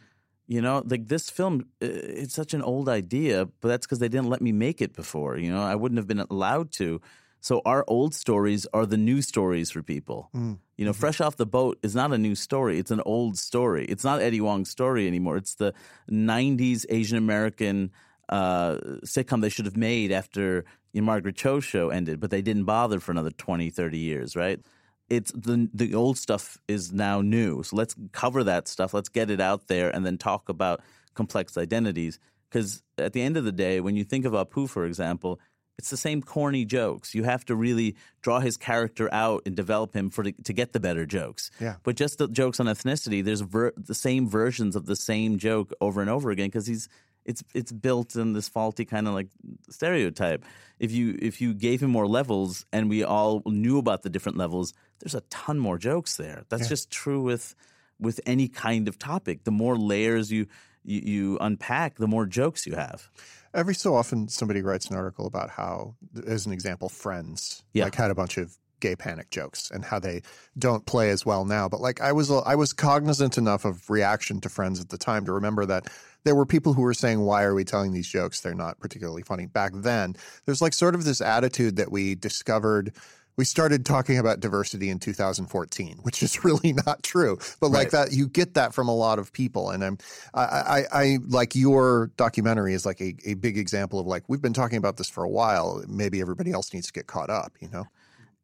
[0.47, 4.31] You know, like this film, it's such an old idea, but that's because they didn't
[4.31, 5.37] let me make it before.
[5.37, 7.01] You know, I wouldn't have been allowed to.
[7.41, 10.31] So our old stories are the new stories for people.
[10.77, 12.79] You know, Fresh Off the Boat is not a new story.
[12.79, 13.85] It's an old story.
[13.87, 15.37] It's not Eddie Huang's story anymore.
[15.37, 15.73] It's the
[16.11, 17.91] 90s Asian American
[18.29, 22.65] uh, sitcom they should have made after the Margaret Cho show ended, but they didn't
[22.65, 24.61] bother for another 20, 30 years, right?
[25.09, 27.63] It's the the old stuff is now new.
[27.63, 28.93] So let's cover that stuff.
[28.93, 30.83] Let's get it out there and then talk about
[31.15, 32.19] complex identities.
[32.51, 35.41] Because at the end of the day, when you think of Apu, for example,
[35.79, 37.15] it's the same corny jokes.
[37.15, 40.81] You have to really draw his character out and develop him for to get the
[40.81, 41.51] better jokes.
[41.61, 41.77] Yeah.
[41.85, 45.73] But just the jokes on ethnicity, there's ver- the same versions of the same joke
[45.81, 46.89] over and over again because he's
[47.25, 49.29] it's it's built in this faulty kind of like
[49.71, 50.45] stereotype.
[50.81, 54.37] If you if you gave him more levels and we all knew about the different
[54.37, 56.45] levels, there's a ton more jokes there.
[56.49, 57.55] That's just true with
[58.01, 59.45] with any kind of topic.
[59.45, 60.47] The more layers you
[60.85, 63.11] you, you unpack, the more jokes you have.
[63.59, 67.85] Every so often, somebody writes an article about how, as an example, Friends Yeah.
[67.85, 70.23] like had a bunch of gay panic jokes and how they
[70.57, 71.69] don't play as well now.
[71.69, 75.25] But like I was, I was cognizant enough of reaction to Friends at the time
[75.25, 75.89] to remember that
[76.23, 78.41] there were people who were saying, "Why are we telling these jokes?
[78.41, 80.15] They're not particularly funny." Back then,
[80.47, 82.95] there's like sort of this attitude that we discovered.
[83.39, 87.39] We started talking about diversity in 2014, which is really not true.
[87.61, 88.09] But like Right.
[88.09, 89.71] that, you get that from a lot of people.
[89.71, 89.99] And I'm,
[90.35, 94.43] I, I, I like your documentary is like a, a big example of like, we've
[94.43, 95.83] been talking about this for a while.
[95.89, 97.87] Maybe everybody else needs to get caught up, you know?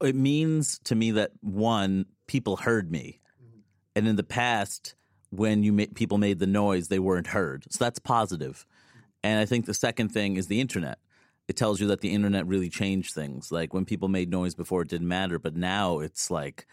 [0.02, 3.20] it means to me that one people heard me
[3.94, 4.94] and in the past
[5.30, 8.64] when you ma- people made the noise they weren't heard so that's positive.
[8.64, 8.66] positive
[9.22, 10.98] and i think the second thing is the internet
[11.48, 14.83] it tells you that the internet really changed things like when people made noise before
[14.83, 16.66] it didn't matter but now it's like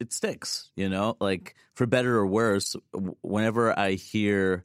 [0.00, 2.76] it sticks you know like for better or worse
[3.22, 4.64] whenever i hear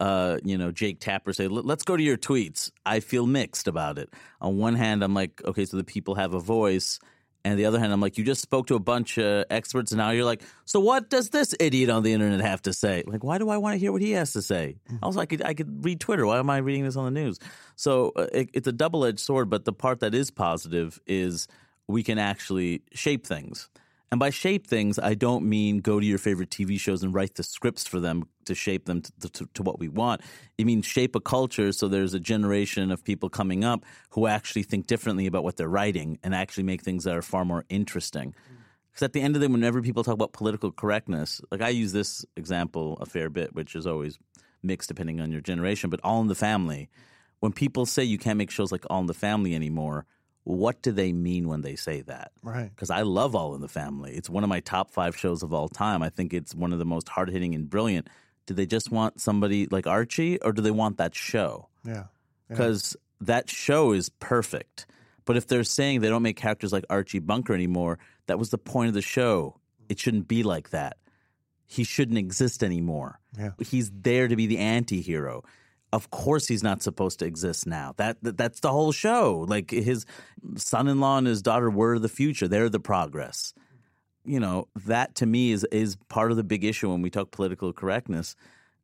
[0.00, 2.70] uh, you know, Jake Tapper say, let's go to your tweets.
[2.86, 4.08] I feel mixed about it.
[4.40, 6.98] On one hand, I'm like, okay, so the people have a voice.
[7.44, 9.98] And the other hand, I'm like, you just spoke to a bunch of experts, and
[9.98, 13.02] now you're like, so what does this idiot on the internet have to say?
[13.06, 14.76] Like, why do I want to hear what he has to say?
[15.02, 16.26] Also, I could I could read Twitter.
[16.26, 17.38] Why am I reading this on the news?
[17.76, 19.48] So uh, it, it's a double edged sword.
[19.48, 21.48] But the part that is positive is
[21.88, 23.70] we can actually shape things.
[24.10, 27.36] And by shape things, I don't mean go to your favorite TV shows and write
[27.36, 30.22] the scripts for them to shape them to, to, to what we want.
[30.58, 34.64] It means shape a culture so there's a generation of people coming up who actually
[34.64, 38.30] think differently about what they're writing and actually make things that are far more interesting.
[38.30, 38.60] Mm.
[38.90, 41.68] Because at the end of the day, whenever people talk about political correctness, like I
[41.68, 44.18] use this example a fair bit, which is always
[44.62, 46.88] mixed depending on your generation, but All in the Family.
[47.38, 50.06] When people say you can't make shows like All in the Family anymore,
[50.44, 52.32] what do they mean when they say that?
[52.42, 52.70] Right.
[52.74, 54.12] because I love All in the Family.
[54.12, 56.02] It's one of my top five shows of all time.
[56.02, 58.08] I think it's one of the most hard hitting and brilliant.
[58.46, 61.68] Do they just want somebody like Archie, or do they want that show?
[61.84, 62.04] Yeah.
[62.48, 64.86] Because that show is perfect.
[65.24, 68.58] But if they're saying they don't make characters like Archie Bunker anymore, that was the
[68.58, 69.60] point of the show.
[69.88, 70.96] It shouldn't be like that.
[71.66, 73.20] He shouldn't exist anymore.
[73.38, 73.50] Yeah.
[73.60, 75.44] He's there to be the anti hero.
[75.92, 77.94] Of course, he's not supposed to exist now.
[77.96, 79.44] That, that that's the whole show.
[79.48, 80.06] Like his
[80.56, 82.46] son-in-law and his daughter were the future.
[82.46, 83.52] They're the progress.
[84.24, 87.30] You know that to me is is part of the big issue when we talk
[87.30, 88.36] political correctness.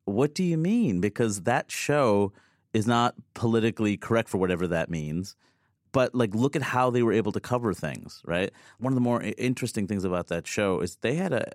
[0.05, 1.01] What do you mean?
[1.01, 2.33] Because that show
[2.73, 5.37] is not politically correct for whatever that means.
[5.93, 8.23] But like, look at how they were able to cover things.
[8.25, 8.51] Right.
[8.79, 11.53] One of the more interesting things about that show is they had a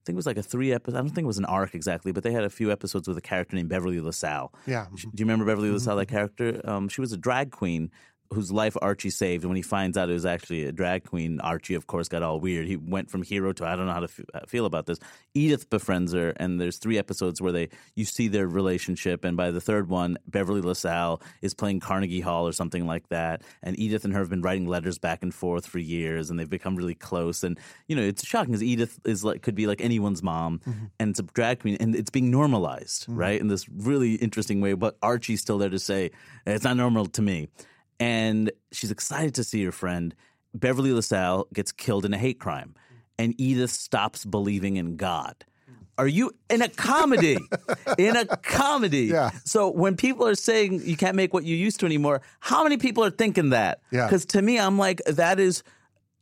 [0.00, 0.96] I think it was like a three episode.
[0.96, 3.18] I don't think it was an arc exactly, but they had a few episodes with
[3.18, 4.52] a character named Beverly LaSalle.
[4.66, 4.86] Yeah.
[4.90, 6.60] Do you remember Beverly LaSalle, that character?
[6.64, 7.90] Um, she was a drag queen
[8.32, 9.42] whose life Archie saved.
[9.42, 12.22] And when he finds out it was actually a drag queen, Archie, of course, got
[12.22, 12.66] all weird.
[12.66, 14.98] He went from hero to I don't know how to f- uh, feel about this.
[15.34, 19.24] Edith befriends her, and there's three episodes where they you see their relationship.
[19.24, 23.42] And by the third one, Beverly LaSalle is playing Carnegie Hall or something like that.
[23.62, 26.48] And Edith and her have been writing letters back and forth for years, and they've
[26.48, 27.42] become really close.
[27.42, 30.60] And you know, it's shocking because Edith is like could be like anyone's mom,
[31.00, 34.74] and it's a drag queen, and it's being normalized, right, in this really interesting way.
[34.74, 36.12] But Archie's still there to say
[36.46, 37.48] it's not normal to me
[38.00, 40.14] and she's excited to see her friend.
[40.54, 42.74] Beverly LaSalle gets killed in a hate crime,
[43.18, 45.44] and Edith stops believing in God.
[45.98, 47.36] Are you in a comedy?
[47.98, 49.06] in a comedy.
[49.06, 49.30] Yeah.
[49.44, 52.78] So when people are saying you can't make what you used to anymore, how many
[52.78, 53.82] people are thinking that?
[53.92, 54.06] Yeah.
[54.06, 55.62] Because to me, I'm like, that is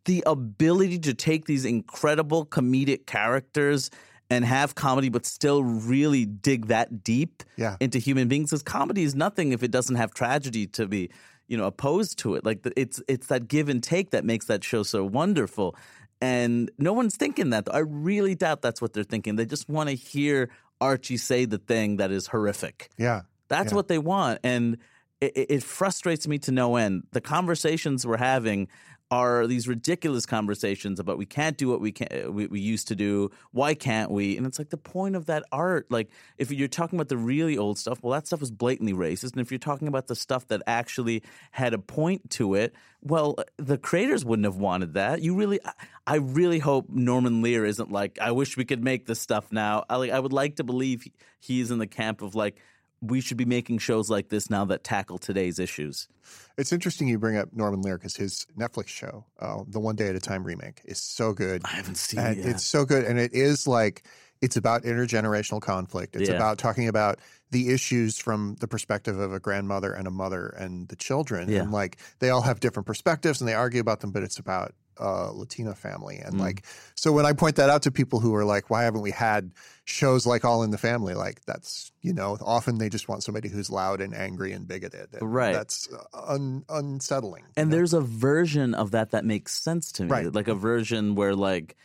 [0.04, 3.90] the ability to take these incredible comedic characters
[4.30, 7.76] and have comedy, but still really dig that deep Yeah.
[7.78, 8.50] into human beings.
[8.50, 11.08] Because comedy is nothing if it doesn't have tragedy to be,
[11.48, 12.44] you know, opposed to it.
[12.44, 15.74] Like it's it's that give and take that makes that show so wonderful.
[16.20, 17.68] And no one's thinking that.
[17.72, 19.36] I really doubt that's what they're thinking.
[19.36, 22.90] They just want to hear Archie say the thing that is horrific.
[22.98, 23.22] Yeah.
[23.48, 23.76] That's Yeah.
[23.76, 24.78] what they want, and
[25.20, 27.04] it- it frustrates me to no end.
[27.12, 28.68] The conversations we're having
[29.10, 32.88] are these ridiculous conversations about we can't do what we can uh, we, we used
[32.88, 33.30] to do.
[33.52, 34.36] Why can't we?
[34.36, 35.90] And it's like the point of that art.
[35.90, 39.32] Like if you're talking about the really old stuff, well, that stuff was blatantly racist.
[39.32, 43.36] And if you're talking about the stuff that actually had a point to it, well,
[43.38, 45.22] uh, the creators wouldn't have wanted that.
[45.22, 45.72] You really, I,
[46.06, 49.84] I really hope Norman Lear isn't like, I wish we could make this stuff now.
[49.88, 52.56] I like, I would like to believe he- he's in the camp of like
[53.00, 56.08] we should be making shows like this now that tackle today's issues.
[56.56, 60.08] It's interesting you bring up Norman Lear because his Netflix show, uh, the One Day
[60.08, 61.62] at a Time remake, is so good.
[61.64, 62.40] I haven't seen and it.
[62.40, 62.48] Yet.
[62.48, 64.02] it's so good and it is like
[64.40, 66.36] it's about intergenerational conflict it's Yeah.
[66.36, 67.18] about talking about
[67.50, 71.62] the issues from the perspective of a grandmother and a mother and the children Yeah.
[71.62, 74.74] and like they all have different perspectives and they argue about them but it's about
[74.98, 76.40] a Latina family and Mm.
[76.40, 76.64] like
[76.96, 79.52] so when I point that out to people who are like why haven't we had
[79.84, 83.48] shows like All in the Family like that's you know often they just want somebody
[83.48, 85.52] who's loud and angry and bigoted and Right.
[85.54, 87.76] that's un- unsettling and know?
[87.76, 90.32] there's a version of that that makes sense to me Right.
[90.34, 91.76] like a version where like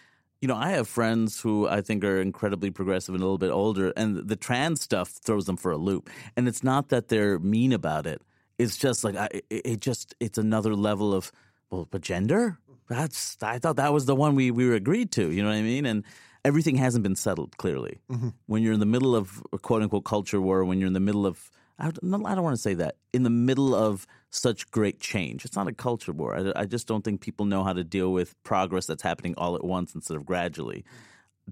[0.42, 3.52] you know i have friends who i think are incredibly progressive and a little bit
[3.52, 7.40] older and the trans stuff throws them for a loop and it's not that they're
[7.40, 8.22] mean about it
[8.60, 11.32] it's just like I, it, it just it's another level of
[11.70, 12.60] well but gender
[12.94, 15.56] that's i thought that was the one we we were agreed to you know what
[15.56, 16.04] i mean and
[16.46, 18.30] everything hasn't been settled clearly mm-hmm.
[18.48, 21.00] when you're in the middle of a quote unquote culture war when you're in the
[21.00, 24.70] middle of I don't, I don't want to say that in the middle of such
[24.72, 25.44] great change.
[25.44, 26.36] It's not a culture war.
[26.36, 29.56] I, I just don't think people know how to deal with progress that's happening all
[29.56, 30.86] at once instead of gradually.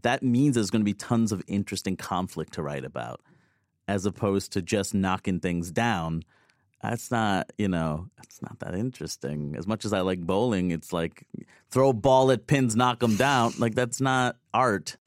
[0.04, 3.21] That means there's going to be tons of interesting conflict to write about,
[3.88, 6.23] as opposed to just knocking things down.
[6.84, 9.56] That's not, you know, that's not that interesting.
[9.58, 11.26] As much as I like bowling, it's like
[11.70, 13.54] throw ball at pins, knock them down.
[13.60, 14.98] Like that's not art.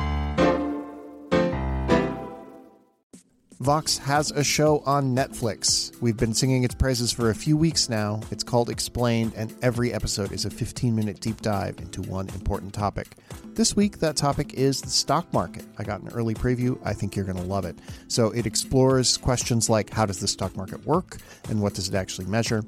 [3.61, 6.01] Vox has a show on Netflix.
[6.03, 8.21] We've been singing its praises for a few weeks now.
[8.33, 12.75] It's called Explained, and every episode is a 15 minute deep dive into one important
[12.75, 13.15] topic.
[13.55, 15.65] This week, that topic is the stock market.
[15.79, 16.79] I got an early preview.
[16.85, 17.79] I think you're going to love it.
[18.09, 21.95] So, it explores questions like how does the stock market work and what does it
[21.95, 22.65] actually measure?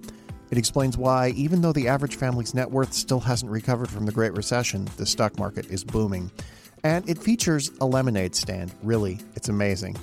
[0.52, 4.12] It explains why, even though the average family's net worth still hasn't recovered from the
[4.12, 6.30] Great Recession, the stock market is booming.
[6.84, 8.72] And it features a lemonade stand.
[8.84, 9.96] Really, it's amazing.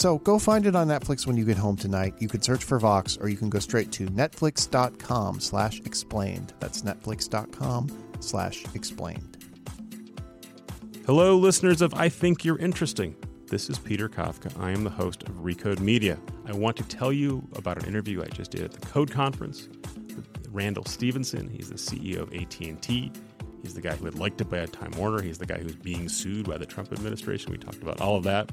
[0.00, 2.14] So go find it on Netflix when you get home tonight.
[2.20, 6.54] You can search for Vox or you can go straight to netflix.com slash explained.
[6.58, 9.36] That's netflix.com slash explained.
[11.04, 13.14] Hello, listeners of I Think You're Interesting.
[13.48, 14.58] This is Peter Kafka.
[14.58, 16.18] I am the host of Recode Media.
[16.46, 19.68] I want to tell you about an interview I just did at the Code Conference
[20.16, 21.46] with Randall Stephenson.
[21.46, 23.12] He's the CEO of AT&T.
[23.62, 25.20] He's the guy who had liked to buy a Time Warner.
[25.20, 27.52] He's the guy who's being sued by the Trump administration.
[27.52, 28.50] We talked about all of that.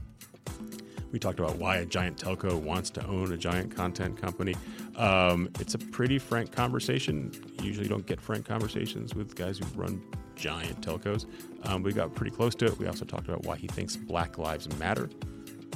[1.12, 4.56] We talked about why a giant telco wants to own a giant content company.
[4.96, 7.32] Um, it's a pretty frank conversation.
[7.60, 10.02] You usually don't get frank conversations with guys who run
[10.36, 11.26] giant telcos.
[11.64, 12.78] Um, we got pretty close to it.
[12.78, 15.10] We also talked about why he thinks Black Lives Matter,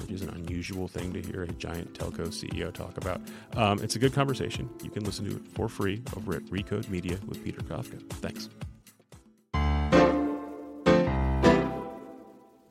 [0.02, 3.22] which is an unusual thing to hear a giant telco CEO talk about.
[3.56, 4.70] Um, it's a good conversation.
[4.84, 8.02] You can listen to it for free over at Recode Media with Peter Kafka.
[8.15, 8.50] Thanks.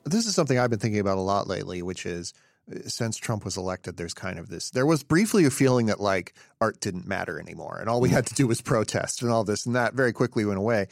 [0.05, 2.35] This is something I've been thinking about a lot lately, which is
[2.87, 4.71] since Trump was elected, there's kind of this.
[4.71, 8.27] There was briefly a feeling that like art didn't matter anymore, and all we had
[8.27, 10.87] to do was protest, and all this and that very quickly went away.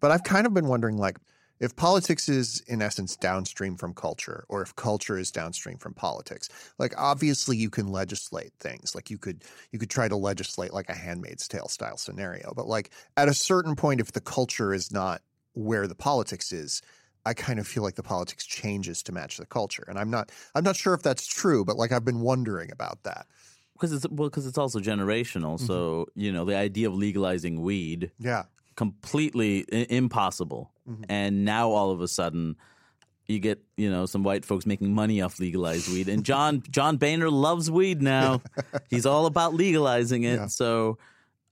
[0.00, 1.16] But I've kind of been wondering, like,
[1.58, 6.48] if politics is in essence downstream from culture or if culture is downstream from politics
[6.78, 9.42] like obviously you can legislate things like you could
[9.72, 13.34] you could try to legislate like a handmaid's tale style scenario but like at a
[13.34, 15.22] certain point if the culture is not
[15.54, 16.82] where the politics is
[17.26, 20.32] i kind of feel like the politics changes to match the culture and i'm not
[20.54, 23.26] i'm not sure if that's true but like i've been wondering about that
[23.76, 25.56] because it's well because it's also generational.
[25.56, 25.66] Mm-hmm.
[25.66, 31.04] So you know the idea of legalizing weed yeah completely I- impossible, mm-hmm.
[31.08, 32.56] and now all of a sudden.
[33.28, 36.96] You get, you know, some white folks making money off legalized weed, and John John
[36.96, 38.40] Boehner loves weed now.
[38.88, 40.36] He's all about legalizing it.
[40.36, 40.46] Yeah.
[40.46, 40.98] So,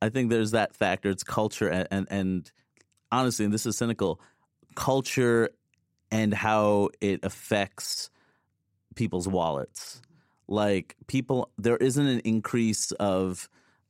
[0.01, 1.11] I think there's that factor.
[1.11, 2.53] It's culture, and, and and
[3.11, 4.21] honestly, and this is cynical,
[4.77, 5.51] culture
[6.15, 8.09] and how it affects
[8.95, 10.01] people's wallets.
[10.47, 13.49] Like people, there isn't an increase of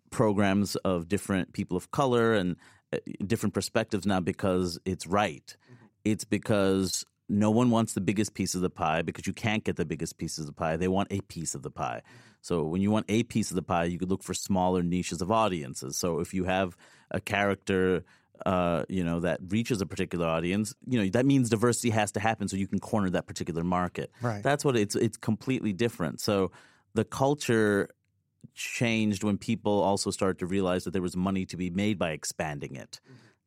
[0.09, 2.57] programs of different people of color and
[2.95, 5.55] uh, different perspectives now because it's right.
[6.03, 9.77] It's because no one wants the biggest piece of the pie because you can't get
[9.77, 10.79] the biggest piece of the pie.
[10.79, 12.01] They want a piece of the pie.
[12.41, 15.21] So when you want a piece of the pie, you could look for smaller niches
[15.21, 15.99] of audiences.
[15.99, 16.75] So if you have
[17.11, 18.03] a character
[18.45, 22.21] uh, you know, that reaches a particular audience, you know, that means diversity has to
[22.21, 24.11] happen so you can corner that particular market.
[24.21, 24.43] Right.
[24.43, 26.21] That's what it's it's completely different.
[26.21, 26.51] So
[26.95, 27.91] the culture
[28.55, 32.11] changed when people also started to realize that there was money to be made by
[32.11, 33.01] expanding it.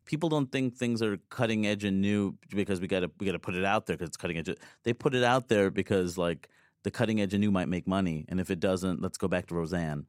[0.06, 3.34] People don't think things are cutting edge and new because we got to we got
[3.34, 4.50] to put it out there because it's cutting edge.
[4.84, 6.50] They put it out there because like
[6.84, 9.48] the cutting edge and new might make money, and if it doesn't, let's go back
[9.48, 10.06] to Roseanne.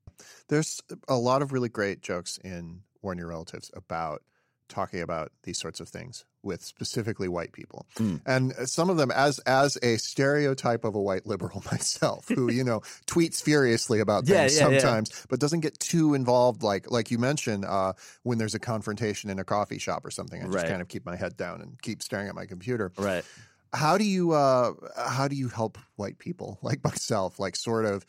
[0.48, 4.22] There's a lot of really great jokes in Warn Your Relatives about
[4.68, 7.86] talking about these sorts of things with specifically white people.
[7.96, 8.20] Mm.
[8.24, 12.62] And some of them as as a stereotype of a white liberal myself who, you
[12.64, 14.78] know, tweets furiously about Yeah, things yeah, yeah.
[14.80, 19.30] sometimes, but doesn't get too involved like like you mentioned uh, when there's a confrontation
[19.30, 20.40] in a coffee shop or something.
[20.40, 20.68] I just Right.
[20.68, 22.92] kind of keep my head down and keep staring at my computer.
[22.96, 23.24] Right.
[23.72, 28.06] How do you uh how do you help white people like myself like sort of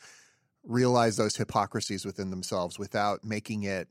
[0.64, 3.88] realize those hypocrisies within themselves without making it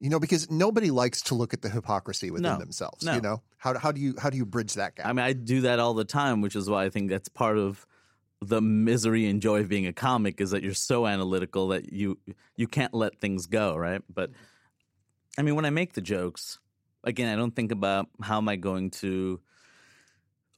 [0.00, 2.58] you know because nobody likes to look at the hypocrisy within No.
[2.58, 3.14] themselves No.
[3.14, 5.32] you know how how do you how do you bridge that gap I mean, I
[5.32, 7.86] do that all the time, which is why I think that's part of
[8.42, 12.18] the misery and joy of being a comic is that you're so analytical that you
[12.56, 14.02] you can't let things go, right?
[14.12, 14.30] But
[15.38, 16.58] I mean, when I make the jokes,
[17.04, 19.40] again, I don't think about how am I going to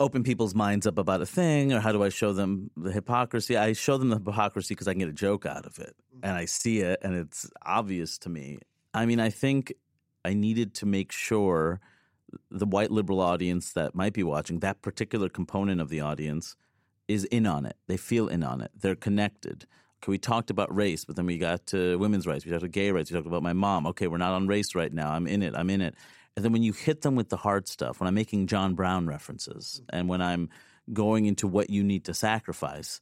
[0.01, 3.57] open people's minds up about a thing or how do I show them the hypocrisy.
[3.57, 6.25] I show them the hypocrisy because I can get a joke out of it mm-hmm.
[6.25, 8.59] and I see it and it's obvious to me.
[8.95, 9.73] I mean, I think
[10.25, 11.81] I needed to make sure
[12.51, 16.57] the white liberal audience that might be watching, that particular component of the audience,
[17.09, 17.77] is in on it.
[17.89, 18.71] They feel in on it.
[18.75, 19.67] They're connected.
[20.03, 22.45] Okay, we talked about race, but then we got to women's rights.
[22.45, 23.11] We talked about gay rights.
[23.11, 23.87] We talked about my mom.
[23.89, 25.13] Okay, we're not on race right now.
[25.13, 25.55] I'm in it.
[25.55, 25.95] I'm in it.
[26.37, 29.07] And then when you hit them with the hard stuff, when I'm making John Brown
[29.07, 29.97] references, mm-hmm.
[29.97, 30.49] and when I'm
[30.93, 33.01] going into what you need to sacrifice,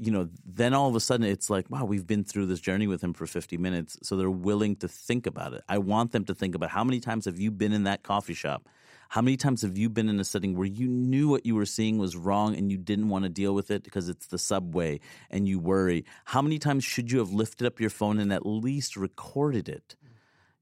[0.00, 2.86] you know, then all of a sudden it's like, wow, we've been through this journey
[2.86, 3.98] with him for 50 minutes.
[4.02, 5.62] So they're willing to think about it.
[5.68, 8.32] I want them to think about how many times have you been in that coffee
[8.32, 8.66] shop?
[9.10, 11.66] How many times have you been in a setting where you knew what you were
[11.66, 15.00] seeing was wrong and you didn't want to deal with it because it's the subway
[15.30, 16.06] and you worry?
[16.26, 19.96] How many times should you have lifted up your phone and at least recorded it?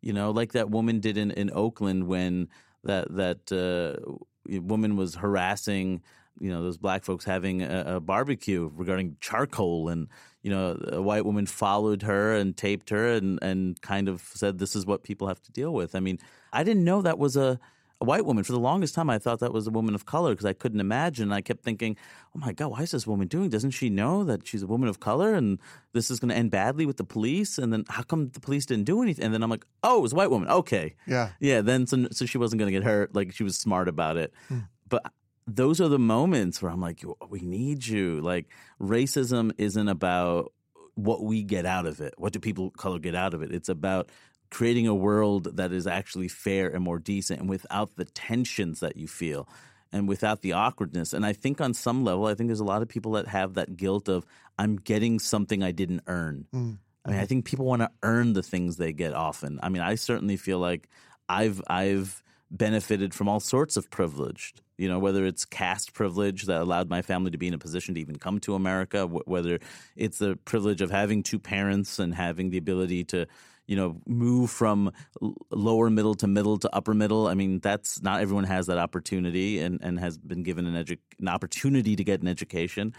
[0.01, 2.49] You know, like that woman did in, in Oakland when
[2.85, 4.01] that that uh,
[4.49, 6.03] woman was harassing
[6.41, 10.09] you know those black folks having a, a barbecue regarding charcoal and
[10.43, 14.59] you know a white woman followed her and taped her and and kind of said
[14.59, 15.95] this is what people have to deal with.
[15.95, 16.19] I mean
[16.53, 17.59] i didn't know that was a
[18.01, 18.45] a white woman.
[18.45, 20.81] For the longest time i thought that was a woman of color because i couldn't
[20.81, 21.33] imagine.
[21.33, 21.97] I kept thinking
[22.35, 24.89] oh my god why is this woman doing doesn't she know that she's a woman
[24.89, 25.59] of color and
[25.93, 27.59] this is going to end badly with the police?
[27.59, 30.03] And then how come the police didn't do anything and then i'm like oh it
[30.03, 30.49] was a white woman.
[30.49, 30.95] Okay.
[31.07, 31.31] Yeah.
[31.41, 33.15] Yeah, then so, so she wasn't going to get hurt.
[33.15, 34.33] Like she was smart about it.
[34.49, 34.61] Hmm.
[34.89, 35.13] But
[35.49, 38.21] those are the moments where I'm like, we need you.
[38.21, 38.47] Like
[38.81, 40.53] racism isn't about
[40.95, 42.15] what we get out of it.
[42.19, 43.53] What do people of color get out of it?
[43.53, 44.11] It's about
[44.51, 48.97] creating a world that is actually fair and more decent and without the tensions that
[48.97, 49.49] you feel
[49.91, 51.13] and without the awkwardness.
[51.13, 53.55] And I think on some level, I think there's a lot of people that have
[53.55, 54.27] that guilt of
[54.59, 56.47] I'm getting something I didn't earn.
[56.55, 59.61] Mm, I mean, I think people want to earn the things they get often.
[59.63, 60.89] I mean, I certainly feel like
[61.29, 64.55] I've I've benefited from all sorts of privilege.
[64.77, 67.95] You know, whether it's caste privilege that allowed my family to be in a position
[67.95, 69.59] to even come to America, wh- whether
[69.97, 73.27] it's the privilege of having two parents and having the ability to,
[73.67, 77.27] you know, move from l- lower middle to middle to upper middle.
[77.27, 80.99] I mean, that's not everyone has that opportunity and, and has been given an edu-
[81.19, 82.95] an opportunity to get an education.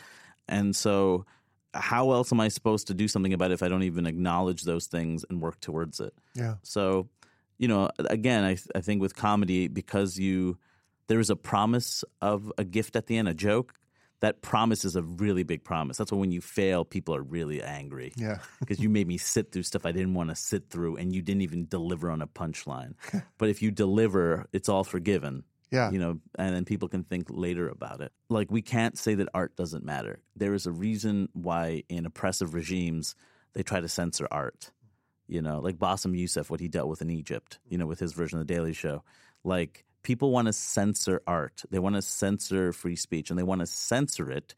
[0.47, 1.25] And so
[1.73, 4.63] how else am I supposed to do something about it if I don't even acknowledge
[4.63, 6.13] those things and work towards it?
[6.35, 7.07] yeah So,
[7.59, 10.57] you know, again, I, I think with comedy, because you
[11.07, 13.73] there is a promise of a gift at the end, a joke.
[14.21, 15.97] That promise is a really big promise.
[15.97, 18.11] That's why when you fail, people are really angry.
[18.17, 18.39] Yeah.
[18.59, 21.21] because you made me sit through stuff I didn't want to sit through, and you
[21.21, 22.95] didn't even deliver on a punchline.
[23.37, 25.43] but if you deliver, it's all forgiven.
[25.71, 25.91] Yeah.
[25.91, 28.11] You know, and then people can think later about it.
[28.29, 30.21] Like we can't say that art doesn't matter.
[30.35, 33.15] There is a reason why in oppressive regimes
[33.53, 34.71] they try to censor art.
[35.29, 38.13] You know, like Bassem Youssef, what he dealt with in Egypt, you know, with his
[38.13, 39.03] version of the Daily Show.
[39.43, 41.63] Like people want to censor art.
[41.69, 44.55] They want to censor free speech and they want to censor it.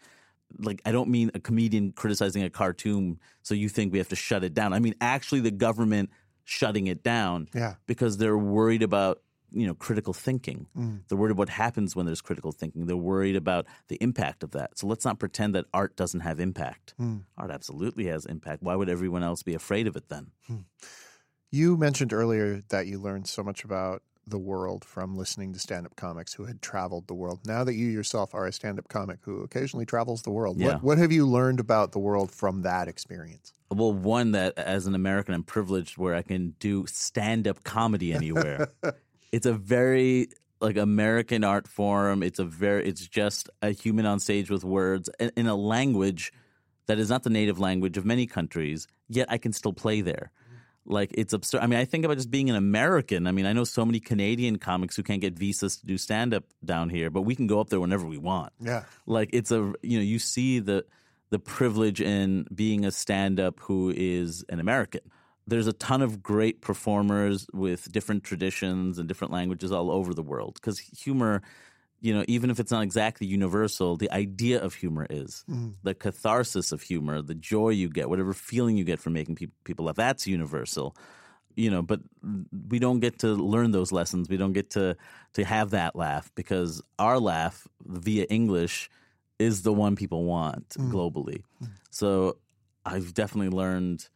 [0.58, 4.16] Like I don't mean a comedian criticizing a cartoon so you think we have to
[4.16, 4.74] shut it down.
[4.74, 6.10] I mean actually the government
[6.44, 7.76] shutting it down Yeah.
[7.86, 9.22] because they're worried about
[9.52, 10.68] you know critical thinking.
[10.78, 11.02] Mm.
[11.08, 12.86] They're worried about what happens when there's critical thinking.
[12.86, 14.78] They're worried about the impact of that.
[14.78, 16.94] So let's not pretend that art doesn't have impact.
[17.00, 17.24] Mm.
[17.38, 18.64] Art absolutely has impact.
[18.64, 20.32] Why would everyone else be afraid of it then?
[21.52, 25.86] You mentioned earlier that you learned so much about the world from listening to stand
[25.86, 27.40] up comics who had traveled the world.
[27.46, 30.74] Now that you yourself are a stand up comic who occasionally travels the world, Yeah.
[30.76, 33.52] what, what have you learned about the world from that experience?
[33.70, 38.14] Well, one that as an American, I'm privileged where I can do stand up comedy
[38.14, 38.70] anywhere.
[39.32, 40.28] it's a very
[40.60, 42.22] like American art form.
[42.24, 46.32] It's a very it's just a human on stage with words in, in a language
[46.88, 48.88] that is not the native language of many countries.
[49.08, 50.32] Yet I can still play there.
[50.86, 51.62] Like it's absurd.
[51.62, 53.28] I mean, I think about just being an American.
[53.28, 56.34] I mean, I know so many Canadian comics who can't get visas to do stand
[56.34, 58.84] up down here, but we can go up there whenever we want Yeah.
[59.06, 60.86] like it's a you know you see the
[61.30, 65.00] the privilege in being a stand-up who is an american
[65.48, 70.22] there's a ton of great performers with different traditions and different languages all over the
[70.22, 71.42] world because humor
[72.00, 75.44] you know even if it's not exactly universal the idea of humor is.
[75.50, 75.76] Mm.
[75.84, 79.48] The catharsis of humor the joy you get whatever feeling you get from making pe-
[79.64, 80.96] people laugh that's universal
[81.56, 82.00] you know but
[82.70, 84.30] we don't get to learn those lessons.
[84.30, 84.96] We don't get to
[85.34, 88.90] to have that laugh because our laugh via english
[89.40, 90.92] is the one people want mm.
[90.92, 91.44] globally.
[91.62, 91.70] Mm.
[91.90, 92.38] So
[92.86, 94.08] i've definitely learned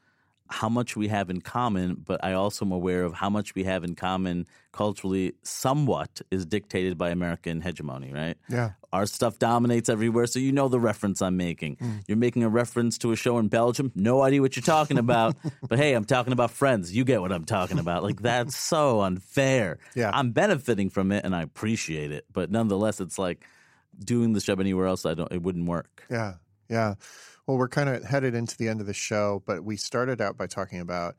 [0.50, 3.64] how much we have in common but i also am aware of how much we
[3.64, 8.72] have in common culturally somewhat is dictated by american hegemony right Yeah.
[8.94, 11.76] our stuff dominates everywhere, so you know the reference I'm making.
[11.78, 12.04] Mm.
[12.08, 13.92] You're making a reference to a show in Belgium.
[13.94, 15.36] No idea what you're talking about,
[15.70, 16.96] but hey, I'm talking about Friends.
[16.96, 18.04] You get what I'm talking about.
[18.04, 19.80] Like that's so unfair.
[19.96, 20.12] Yeah.
[20.14, 23.44] I'm benefiting from it, and I appreciate it, but nonetheless, it's like
[24.00, 25.06] doing this job anywhere else.
[25.06, 25.30] I don't.
[25.32, 26.06] It wouldn't work.
[26.10, 26.36] Yeah.
[26.70, 26.94] Yeah.
[27.48, 30.38] Well, we're kind of headed into the end of the show, but we started out
[30.38, 31.16] by talking about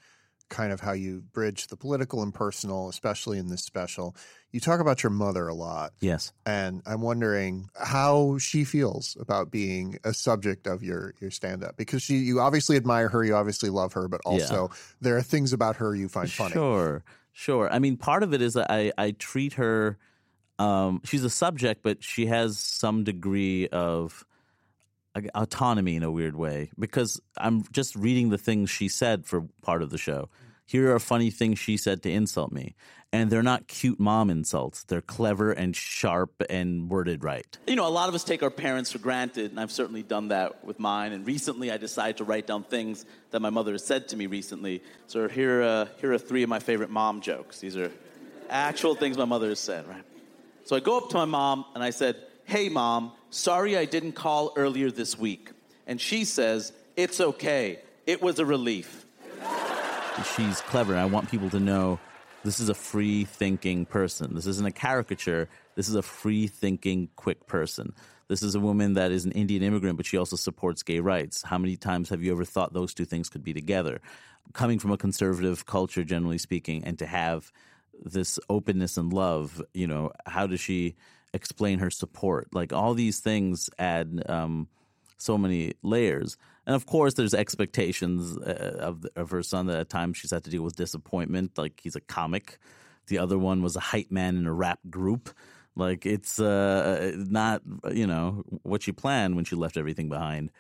[0.48, 4.14] kind of how you bridge the political and personal, especially in this special.
[4.52, 6.32] You talk about your mother a lot, Yes.
[6.44, 11.76] and I'm wondering how she feels about being a subject of your your stand up
[11.76, 14.70] because she you obviously admire her, you obviously love her, but also
[15.00, 16.52] there are things about her you find funny.
[16.52, 17.02] Sure,
[17.32, 17.68] sure.
[17.72, 19.98] I mean, part of it is that I, I treat her.
[20.60, 24.24] Um, she's a subject, but she has some degree of
[25.34, 29.82] autonomy in a weird way because I'm just reading the things she said for part
[29.82, 30.28] of the show.
[30.68, 32.74] Here are funny things she said to insult me,
[33.12, 34.82] and they're not cute mom insults.
[34.82, 37.46] They're clever and sharp and worded right.
[37.68, 40.28] You know, a lot of us take our parents for granted, and I've certainly done
[40.28, 41.12] that with mine.
[41.12, 44.26] And recently, I decided to write down things that my mother has said to me
[44.26, 44.82] recently.
[45.06, 47.60] So here, uh, here are three of my favorite mom jokes.
[47.60, 47.92] These are
[48.50, 50.02] actual things my mother has said, right?
[50.64, 54.12] So I go up to my mom and I said, "Hey, mom, sorry I didn't
[54.12, 55.50] call earlier this week."
[55.86, 57.80] And she says, "It's okay.
[58.06, 59.04] It was a relief."
[60.24, 60.96] she's clever.
[60.96, 62.00] I want people to know
[62.44, 64.34] this is a free thinking person.
[64.34, 65.48] This isn't a caricature.
[65.74, 67.92] This is a free thinking, quick person.
[68.28, 71.42] This is a woman that is an Indian immigrant, but she also supports gay rights.
[71.42, 74.00] How many times have you ever thought those two things could be together?
[74.52, 77.52] Coming from a conservative culture, generally speaking, and to have
[78.02, 80.96] this openness and love, you know, how does she
[81.36, 82.48] explain her support?
[82.52, 84.68] Like all these things add um,
[85.16, 86.36] so many layers.
[86.66, 90.44] And of course, there's expectations uh, of of her son that at times she's had
[90.44, 91.56] to deal with disappointment.
[91.56, 92.58] Like he's a comic.
[93.06, 95.30] The other one was a hype man in a rap group.
[95.76, 97.62] Like it's uh, not
[97.92, 100.50] you know what she planned when she left everything behind.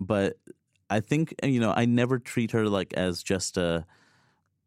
[0.00, 0.38] But
[0.88, 3.84] I think you know I never treat her like as just a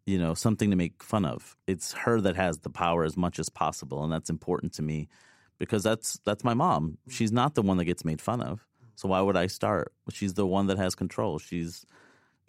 [0.06, 1.58] you know something to make fun of.
[1.66, 5.10] It's her that has the power as much as possible, and that's important to me
[5.60, 6.98] because that's that's my mom.
[7.10, 8.66] She's not the one that gets made fun of.
[8.96, 9.94] So why would I start?
[10.12, 11.40] She's the one that has control.
[11.40, 11.86] She's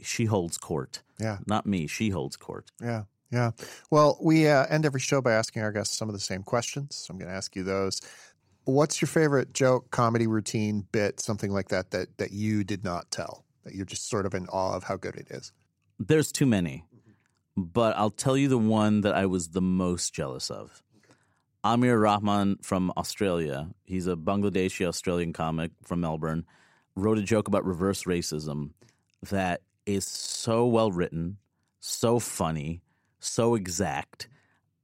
[0.01, 1.03] she holds court.
[1.19, 1.39] Yeah.
[1.47, 1.87] Not me.
[1.87, 2.71] She holds court.
[2.83, 3.05] Yeah.
[3.31, 3.51] Yeah.
[3.91, 6.95] Well, we uh, end every show by asking our guests some of the same questions.
[6.95, 8.01] So I'm going to ask you those.
[8.65, 13.11] What's your favorite joke, comedy routine, bit, something like that, that that you did not
[13.11, 15.53] tell, that you're just sort of in awe of how good it is?
[15.99, 16.85] There's too many.
[17.57, 20.83] But I'll tell you the one that I was the most jealous of.
[21.65, 23.71] Aamer Rahman from Australia.
[23.85, 26.45] He's a Bangladeshi Australian comic from Melbourne.
[26.95, 28.71] Wrote a joke about reverse racism
[29.31, 31.39] that is so well written,
[31.81, 32.83] so funny,
[33.19, 34.29] so exact.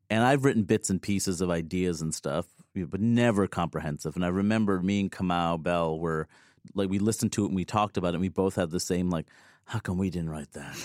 [0.08, 4.16] And I've written bits and pieces of ideas and stuff, but never comprehensive.
[4.16, 6.28] And I remember me and Kamau Bell were
[6.74, 8.14] like, we listened to it and we talked about it.
[8.14, 9.26] And we both had the same, like,
[9.66, 10.76] how come we didn't write that?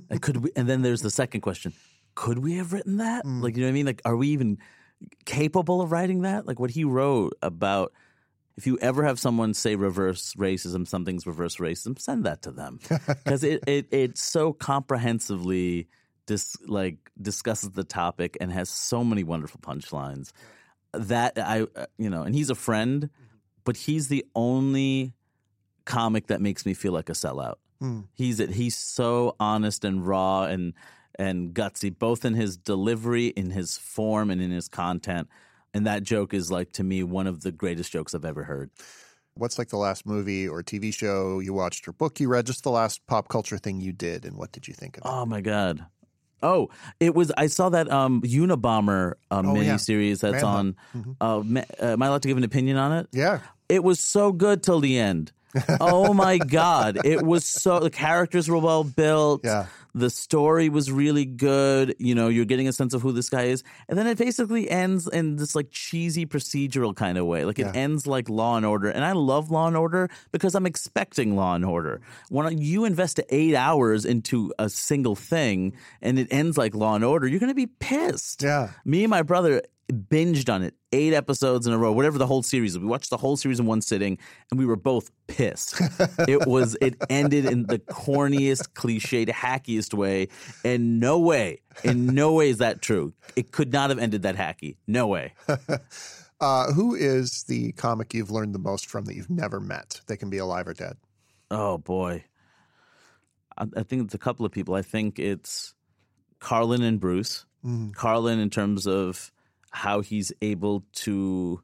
[0.10, 0.50] and could we?
[0.56, 1.72] And then there's the second question:
[2.16, 3.24] Could we have written that?
[3.24, 3.40] Mm.
[3.40, 3.86] Like, you know what I mean?
[3.86, 4.58] Like, are we even
[5.24, 6.46] capable of writing that?
[6.46, 7.92] Like, what he wrote about.
[8.56, 12.80] If you ever have someone say reverse racism, something's reverse racism, send that to them
[13.06, 15.88] because it, it it so comprehensively
[16.24, 20.32] dis, like discusses the topic and has so many wonderful punchlines
[20.92, 23.10] that I uh, you know, and he's a friend,
[23.64, 25.12] but he's the only
[25.84, 27.56] comic that makes me feel like a sellout.
[28.14, 30.72] He's it he's so honest and raw and
[31.18, 35.28] and gutsy, both in his delivery, in his form, and in his content.
[35.74, 38.70] And that joke is like to me one of the greatest jokes I've ever heard.
[39.34, 42.46] What's like the last movie or TV show you watched or book you read?
[42.46, 45.08] Just the last pop culture thing you did, and what did you think of it?
[45.08, 45.84] Oh my god.
[46.42, 46.68] Oh,
[47.00, 47.32] it was.
[47.36, 49.74] I saw that um, Unabomber uh, Oh, yeah.
[49.74, 50.76] miniseries that's Manhunt.
[50.94, 51.16] on.
[51.20, 53.08] Uh, ma- uh, am I allowed to give an opinion on it?
[53.12, 53.40] Yeah.
[53.68, 55.32] It was so good till the end.
[55.80, 56.98] Oh my god!
[57.04, 59.42] It was so the characters were well built.
[59.44, 59.66] Yeah.
[59.94, 61.94] The story was really good.
[61.98, 64.68] You know, you're getting a sense of who this guy is, and then it basically
[64.68, 67.46] ends in this like cheesy procedural kind of way.
[67.46, 70.66] Like it ends like Law and Order, and I love Law and Order because I'm
[70.66, 72.02] expecting Law and Order.
[72.28, 75.72] When you invest eight hours into a single thing
[76.02, 78.42] and it ends like Law and Order, you're going to be pissed.
[78.42, 78.72] Yeah.
[78.84, 79.62] Me and my brother
[79.92, 82.78] binged on it eight episodes in a row, whatever the whole series.
[82.78, 84.18] We watched the whole series in one sitting,
[84.50, 85.80] and we were both pissed.
[86.28, 90.28] it was it ended in the corniest, cliched, hackiest way,
[90.64, 93.12] and no way, in no way is that true.
[93.36, 94.76] It could not have ended that hacky.
[94.86, 95.34] No way.
[96.38, 100.02] Uh, who is the comic you've learned the most from that you've never met?
[100.06, 100.98] They can be alive or dead.
[101.50, 102.24] Oh boy,
[103.56, 104.74] I, I think it's a couple of people.
[104.74, 105.74] I think it's
[106.38, 107.46] Carlin and Bruce.
[107.94, 109.32] Carlin, in terms of
[109.76, 111.60] how he's able to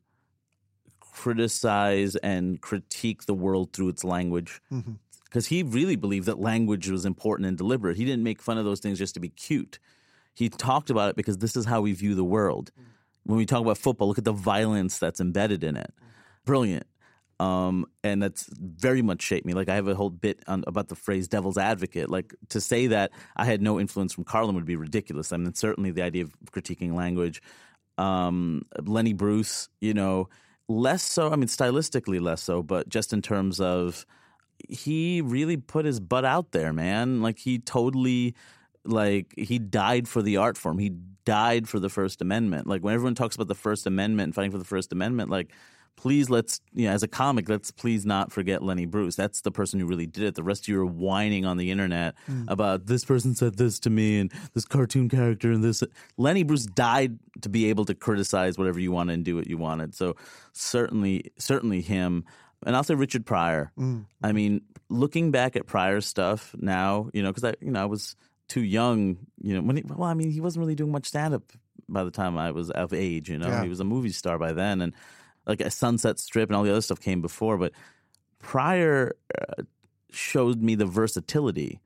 [1.01, 4.61] criticize and critique the world through its language.
[4.71, 4.93] Mm-hmm.
[5.25, 7.97] Because he really believed that language was important and deliberate.
[7.97, 9.79] He didn't make fun of those things just to be cute.
[10.35, 12.71] He talked about it because this is how we view the world.
[12.79, 12.85] Mm.
[13.25, 15.95] When we talk about football, look at the violence that's embedded in it.
[15.99, 16.45] Mm.
[16.45, 16.87] Brilliant.
[17.41, 19.55] Um, and that's very much shaped me.
[19.55, 22.89] Like I have a whole bit on, about the phrase "devil's advocate." Like to say
[22.89, 25.33] that I had no influence from Carlin would be ridiculous.
[25.33, 27.43] I mean, certainly the idea of critiquing language.
[27.99, 30.29] Um, Lenny Bruce, you know,
[30.69, 31.31] less so.
[31.31, 34.07] I mean, stylistically less so, but just in terms of
[34.69, 37.23] he really put his butt out there, man.
[37.23, 38.35] Like he totally
[38.85, 40.79] like he died for the art form.
[40.79, 40.91] He
[41.25, 42.67] died for the First Amendment.
[42.67, 45.53] Like when everyone talks about the First Amendment and fighting for the First Amendment, like
[45.97, 49.17] please let's you know as a comic let's please not forget Lenny Bruce.
[49.17, 50.35] That's the person who really did it.
[50.35, 52.45] The rest of you are whining on the internet mm.
[52.49, 55.83] about this person said this to me and this cartoon character and this.
[56.17, 59.59] Lenny Bruce died to be able to criticize whatever you wanted and do what you
[59.59, 59.95] wanted.
[59.95, 60.17] So
[60.53, 62.25] certainly certainly him.
[62.65, 63.73] And I'll say Richard Pryor.
[63.79, 64.07] Mm.
[64.23, 67.87] I mean, looking back at Pryor's stuff now, you know, because I, you know, I
[67.87, 68.15] was
[68.49, 71.35] too young, you know, when he, well, I mean, he wasn't really doing much stand
[71.35, 71.53] up
[71.89, 73.63] by the time I was of age, you know, Yeah.
[73.63, 74.81] he was a movie star by then.
[74.81, 74.95] And
[75.47, 77.59] like a Sunset Strip and all the other stuff came before.
[77.59, 77.73] But
[78.39, 79.63] Pryor uh,
[80.11, 81.81] showed me the versatility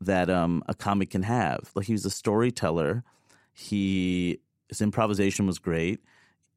[0.00, 1.70] that um, a comic can have.
[1.74, 3.04] Like he was a storyteller.
[3.52, 6.00] He his improvisation was great.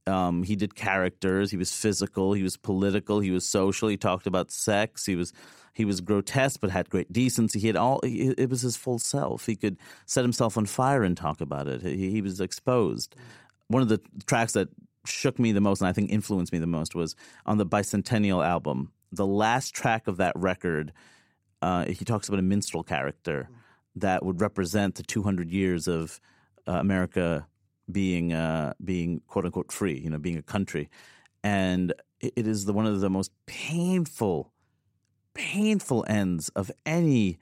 [0.07, 1.51] Um, he did characters.
[1.51, 2.33] He was physical.
[2.33, 3.19] He was political.
[3.19, 3.89] He was social.
[3.89, 5.05] He talked about sex.
[5.05, 5.33] He was
[5.73, 7.59] he was grotesque, but had great decency.
[7.59, 7.99] He had all.
[8.03, 9.45] He, it was his full self.
[9.45, 11.81] He could set himself on fire and talk about it.
[11.81, 13.15] He, he was exposed.
[13.67, 14.69] One of the tracks that
[15.07, 18.45] shook me the most, and I think influenced me the most, was on the Bicentennial
[18.45, 18.91] album.
[19.11, 20.91] The last track of that record,
[21.61, 23.49] uh, he talks about a minstrel character
[23.95, 26.19] that would represent the 200 years of
[26.67, 27.47] uh, America
[27.91, 30.89] being uh, being quote unquote free, you know, being a country,
[31.43, 34.51] and it, it is the one of the most painful,
[35.33, 37.39] painful ends of any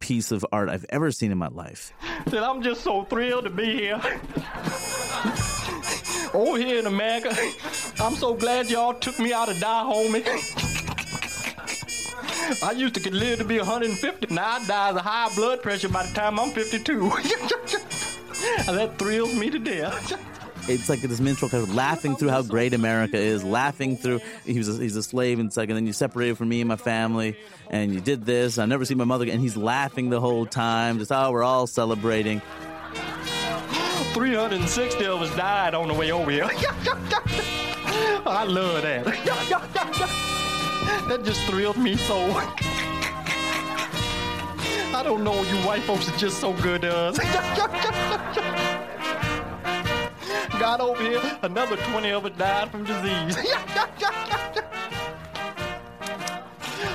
[0.00, 1.92] piece of art I've ever seen in my life.
[2.26, 4.00] that I'm just so thrilled to be here.
[6.32, 7.34] Over here in America,
[7.98, 10.24] I'm so glad y'all took me out of die, homie.
[12.62, 14.32] I used to live to be 150.
[14.34, 17.00] Now I die of high blood pressure by the time I'm 52.
[18.68, 20.12] and that thrills me to death.
[20.68, 24.56] It's like this minstrel kind of laughing through how great America is, laughing through he
[24.56, 27.36] was a, he's a slave and second, then you separated from me and my family,
[27.70, 28.58] and you did this.
[28.58, 29.36] I never see my mother, again.
[29.36, 30.98] and he's laughing the whole time.
[30.98, 32.40] Just oh, we're all celebrating.
[34.12, 36.44] 360 of us died on the way over here.
[38.26, 39.04] I love that.
[41.08, 42.16] That just thrilled me so.
[44.92, 47.18] I don't know, you white folks are just so good to us.
[50.58, 53.36] Got over here, another 20 of us died from disease.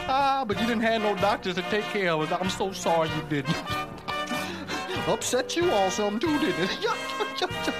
[0.07, 2.39] ah, but you didn't have no doctors to take care of us.
[2.39, 3.55] I'm so sorry you didn't.
[5.07, 7.75] Upset you all some too, didn't it?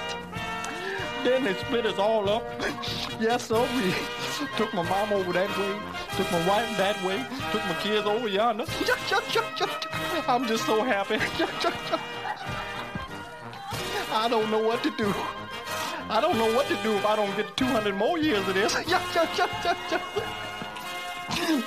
[1.24, 2.44] then they split us all up.
[3.20, 3.66] yes, sir.
[3.74, 3.92] We
[4.56, 5.76] took my mom over that way,
[6.16, 8.64] took my wife that way, took my kids over yonder.
[10.28, 11.16] I'm just so happy.
[14.12, 15.12] I don't know what to do.
[16.08, 18.72] I don't know what to do if I don't get 200 more years of this.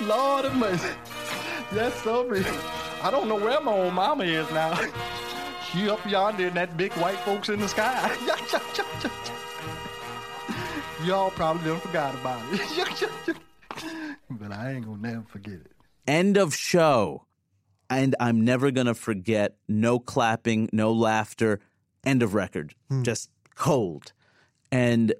[0.01, 0.95] Lord of mercy.
[1.75, 2.23] Yes, sir.
[3.03, 4.79] I don't know where my old mama is now.
[5.71, 8.15] She up yonder in that big white folks in the sky.
[11.05, 13.37] Y'all probably done forgot about it.
[14.31, 15.71] but I ain't gonna never forget it.
[16.07, 17.25] End of show.
[17.89, 21.59] And I'm never going to forget no clapping, no laughter,
[22.03, 22.75] end of record.
[22.89, 23.01] Hmm.
[23.01, 24.13] Just cold.
[24.71, 25.13] And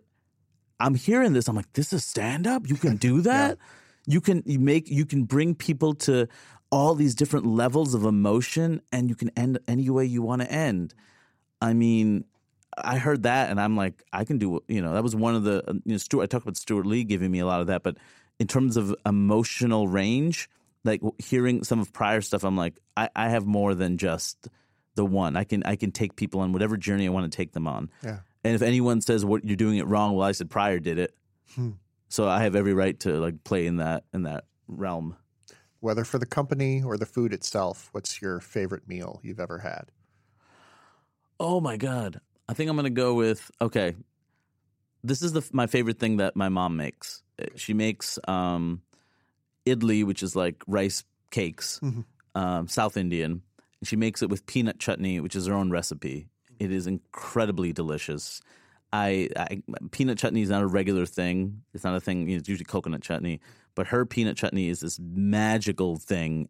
[0.80, 1.48] I'm hearing this.
[1.48, 2.70] I'm like, this is stand up?
[2.70, 3.58] You can do that?
[4.06, 6.28] You can you make you can bring people to
[6.72, 10.52] all these different levels of emotion and you can end any way you want to
[10.52, 10.94] end.
[11.62, 12.26] I mean,
[12.78, 15.44] I heard that and I'm like, I can do, you know, that was one of
[15.44, 17.68] the, uh, you know, Stewart, I talked about Stewart Lee giving me a lot of
[17.68, 17.98] that, but
[18.40, 20.50] in terms of emotional range,
[20.84, 24.48] like hearing some of Pryor stuff, I'm like, I, I have more than just
[24.96, 25.36] the one.
[25.36, 27.90] I can, I can take people on whatever journey I want to take them on.
[28.04, 28.20] Yeah.
[28.44, 31.14] And if anyone says what you're doing it wrong, well, I said Pryor did it.
[31.56, 31.72] Hmm.
[32.08, 35.18] So I have every right to like play in that, in that realm.
[35.82, 39.92] Whether for the company or the food itself, what's your favorite meal you've ever had?
[41.40, 42.20] Oh my god!
[42.50, 43.96] I think I'm gonna go with okay.
[45.04, 47.24] This is the my favorite thing that my mom makes.
[47.42, 48.82] Uh, She makes um,
[49.66, 51.80] idli, which is like rice cakes,
[52.36, 53.42] um, South Indian.
[53.80, 56.28] And she makes it with peanut chutney, which is her own recipe.
[56.60, 58.42] It is incredibly delicious.
[58.92, 59.62] I, I
[59.92, 61.62] peanut chutney is not a regular thing.
[61.74, 62.28] It's not a thing.
[62.28, 63.40] you know, It's usually coconut chutney,
[63.76, 66.50] but her peanut chutney is this magical thing.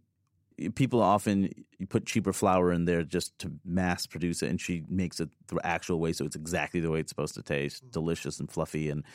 [0.75, 1.49] People often
[1.87, 5.59] put cheaper flour in there just to mass produce it and she makes it the
[5.63, 7.91] actual way so it's exactly the way it's supposed to taste mm.
[7.91, 9.05] delicious and fluffy and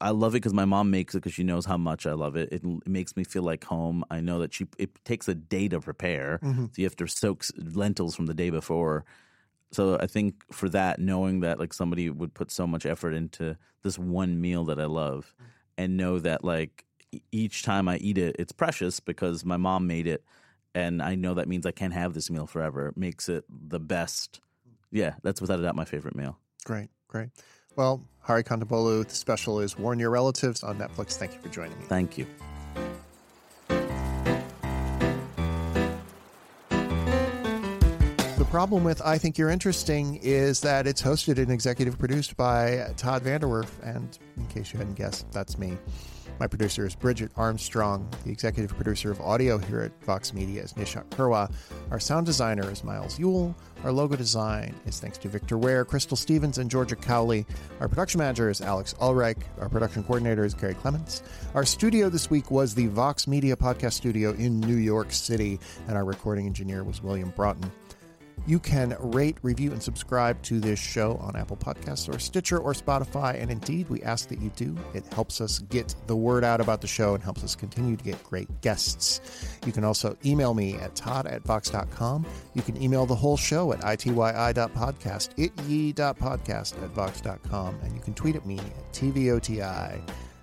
[0.00, 2.36] i love it because my mom makes it because she knows how much i love
[2.36, 2.52] it.
[2.52, 4.04] it it makes me feel like home.
[4.10, 6.38] I know that she it takes a day to prepare.
[6.42, 6.66] Mm-hmm.
[6.66, 9.04] So you have to soak lentils from the day before.
[9.72, 13.56] So i think for that knowing that like somebody would put so much effort into
[13.82, 15.46] this one meal that i love mm.
[15.76, 16.85] and know that like
[17.32, 20.24] each time i eat it it's precious because my mom made it
[20.76, 22.88] and I know that means I can't have this meal forever.
[22.88, 24.40] It makes it the best.
[24.92, 26.38] Yeah, that's without a doubt my favorite meal.
[26.66, 27.30] Great, great.
[27.76, 31.16] Well, Hari Kondabolu, the special is Warn Your Relatives on Netflix.
[31.16, 31.86] Thank you for joining me.
[31.86, 32.26] Thank you.
[38.36, 42.92] The problem with I Think You're Interesting is that it's hosted and executive produced by
[42.98, 43.70] Todd VanDerWerff.
[43.82, 45.78] And in case you hadn't guessed, that's me.
[46.38, 48.06] My producer is Bridget Armstrong.
[48.24, 51.50] The executive producer of audio here at Vox Media is Nishat Kurwa.
[51.90, 53.56] Our sound designer is Miles Yule.
[53.84, 57.46] Our logo design is thanks to Victor Ware, Crystal Stevens, and Georgia Cowley.
[57.80, 59.44] Our production manager is Alex Ulreich.
[59.58, 61.22] Our production coordinator is Gary Clements.
[61.54, 65.58] Our studio this week was the Vox Media Podcast Studio in New York City,
[65.88, 67.70] and our recording engineer was William Broughton.
[68.46, 72.74] You can rate, review, and subscribe to this show on Apple Podcasts or Stitcher or
[72.74, 73.40] Spotify.
[73.40, 74.76] And indeed, we ask that you do.
[74.94, 78.04] It helps us get the word out about the show and helps us continue to
[78.04, 79.20] get great guests.
[79.66, 82.26] You can also email me at todd at vox.com.
[82.54, 87.80] You can email the whole show at ityi.podcast, itye.podcast at vox.com.
[87.82, 89.62] And you can tweet at me at tvoti.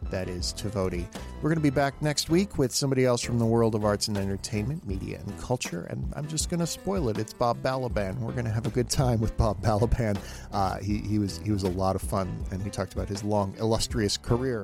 [0.10, 1.06] That is Tavoti.
[1.38, 4.08] We're going to be back next week with somebody else from the world of arts
[4.08, 5.88] and entertainment, media and culture.
[5.90, 7.18] And I'm just going to spoil it.
[7.18, 8.20] It's Bob Balaban.
[8.20, 10.18] We're going to have a good time with Bob Balaban.
[10.52, 13.24] Uh, he, he was he was a lot of fun, and he talked about his
[13.24, 14.64] long, illustrious career.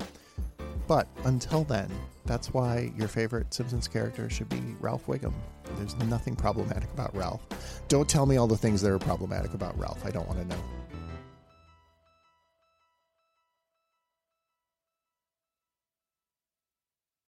[0.87, 1.91] But until then,
[2.25, 5.33] that's why your favorite Simpsons character should be Ralph Wiggum.
[5.77, 7.41] There's nothing problematic about Ralph.
[7.87, 10.05] Don't tell me all the things that are problematic about Ralph.
[10.05, 10.63] I don't want to know.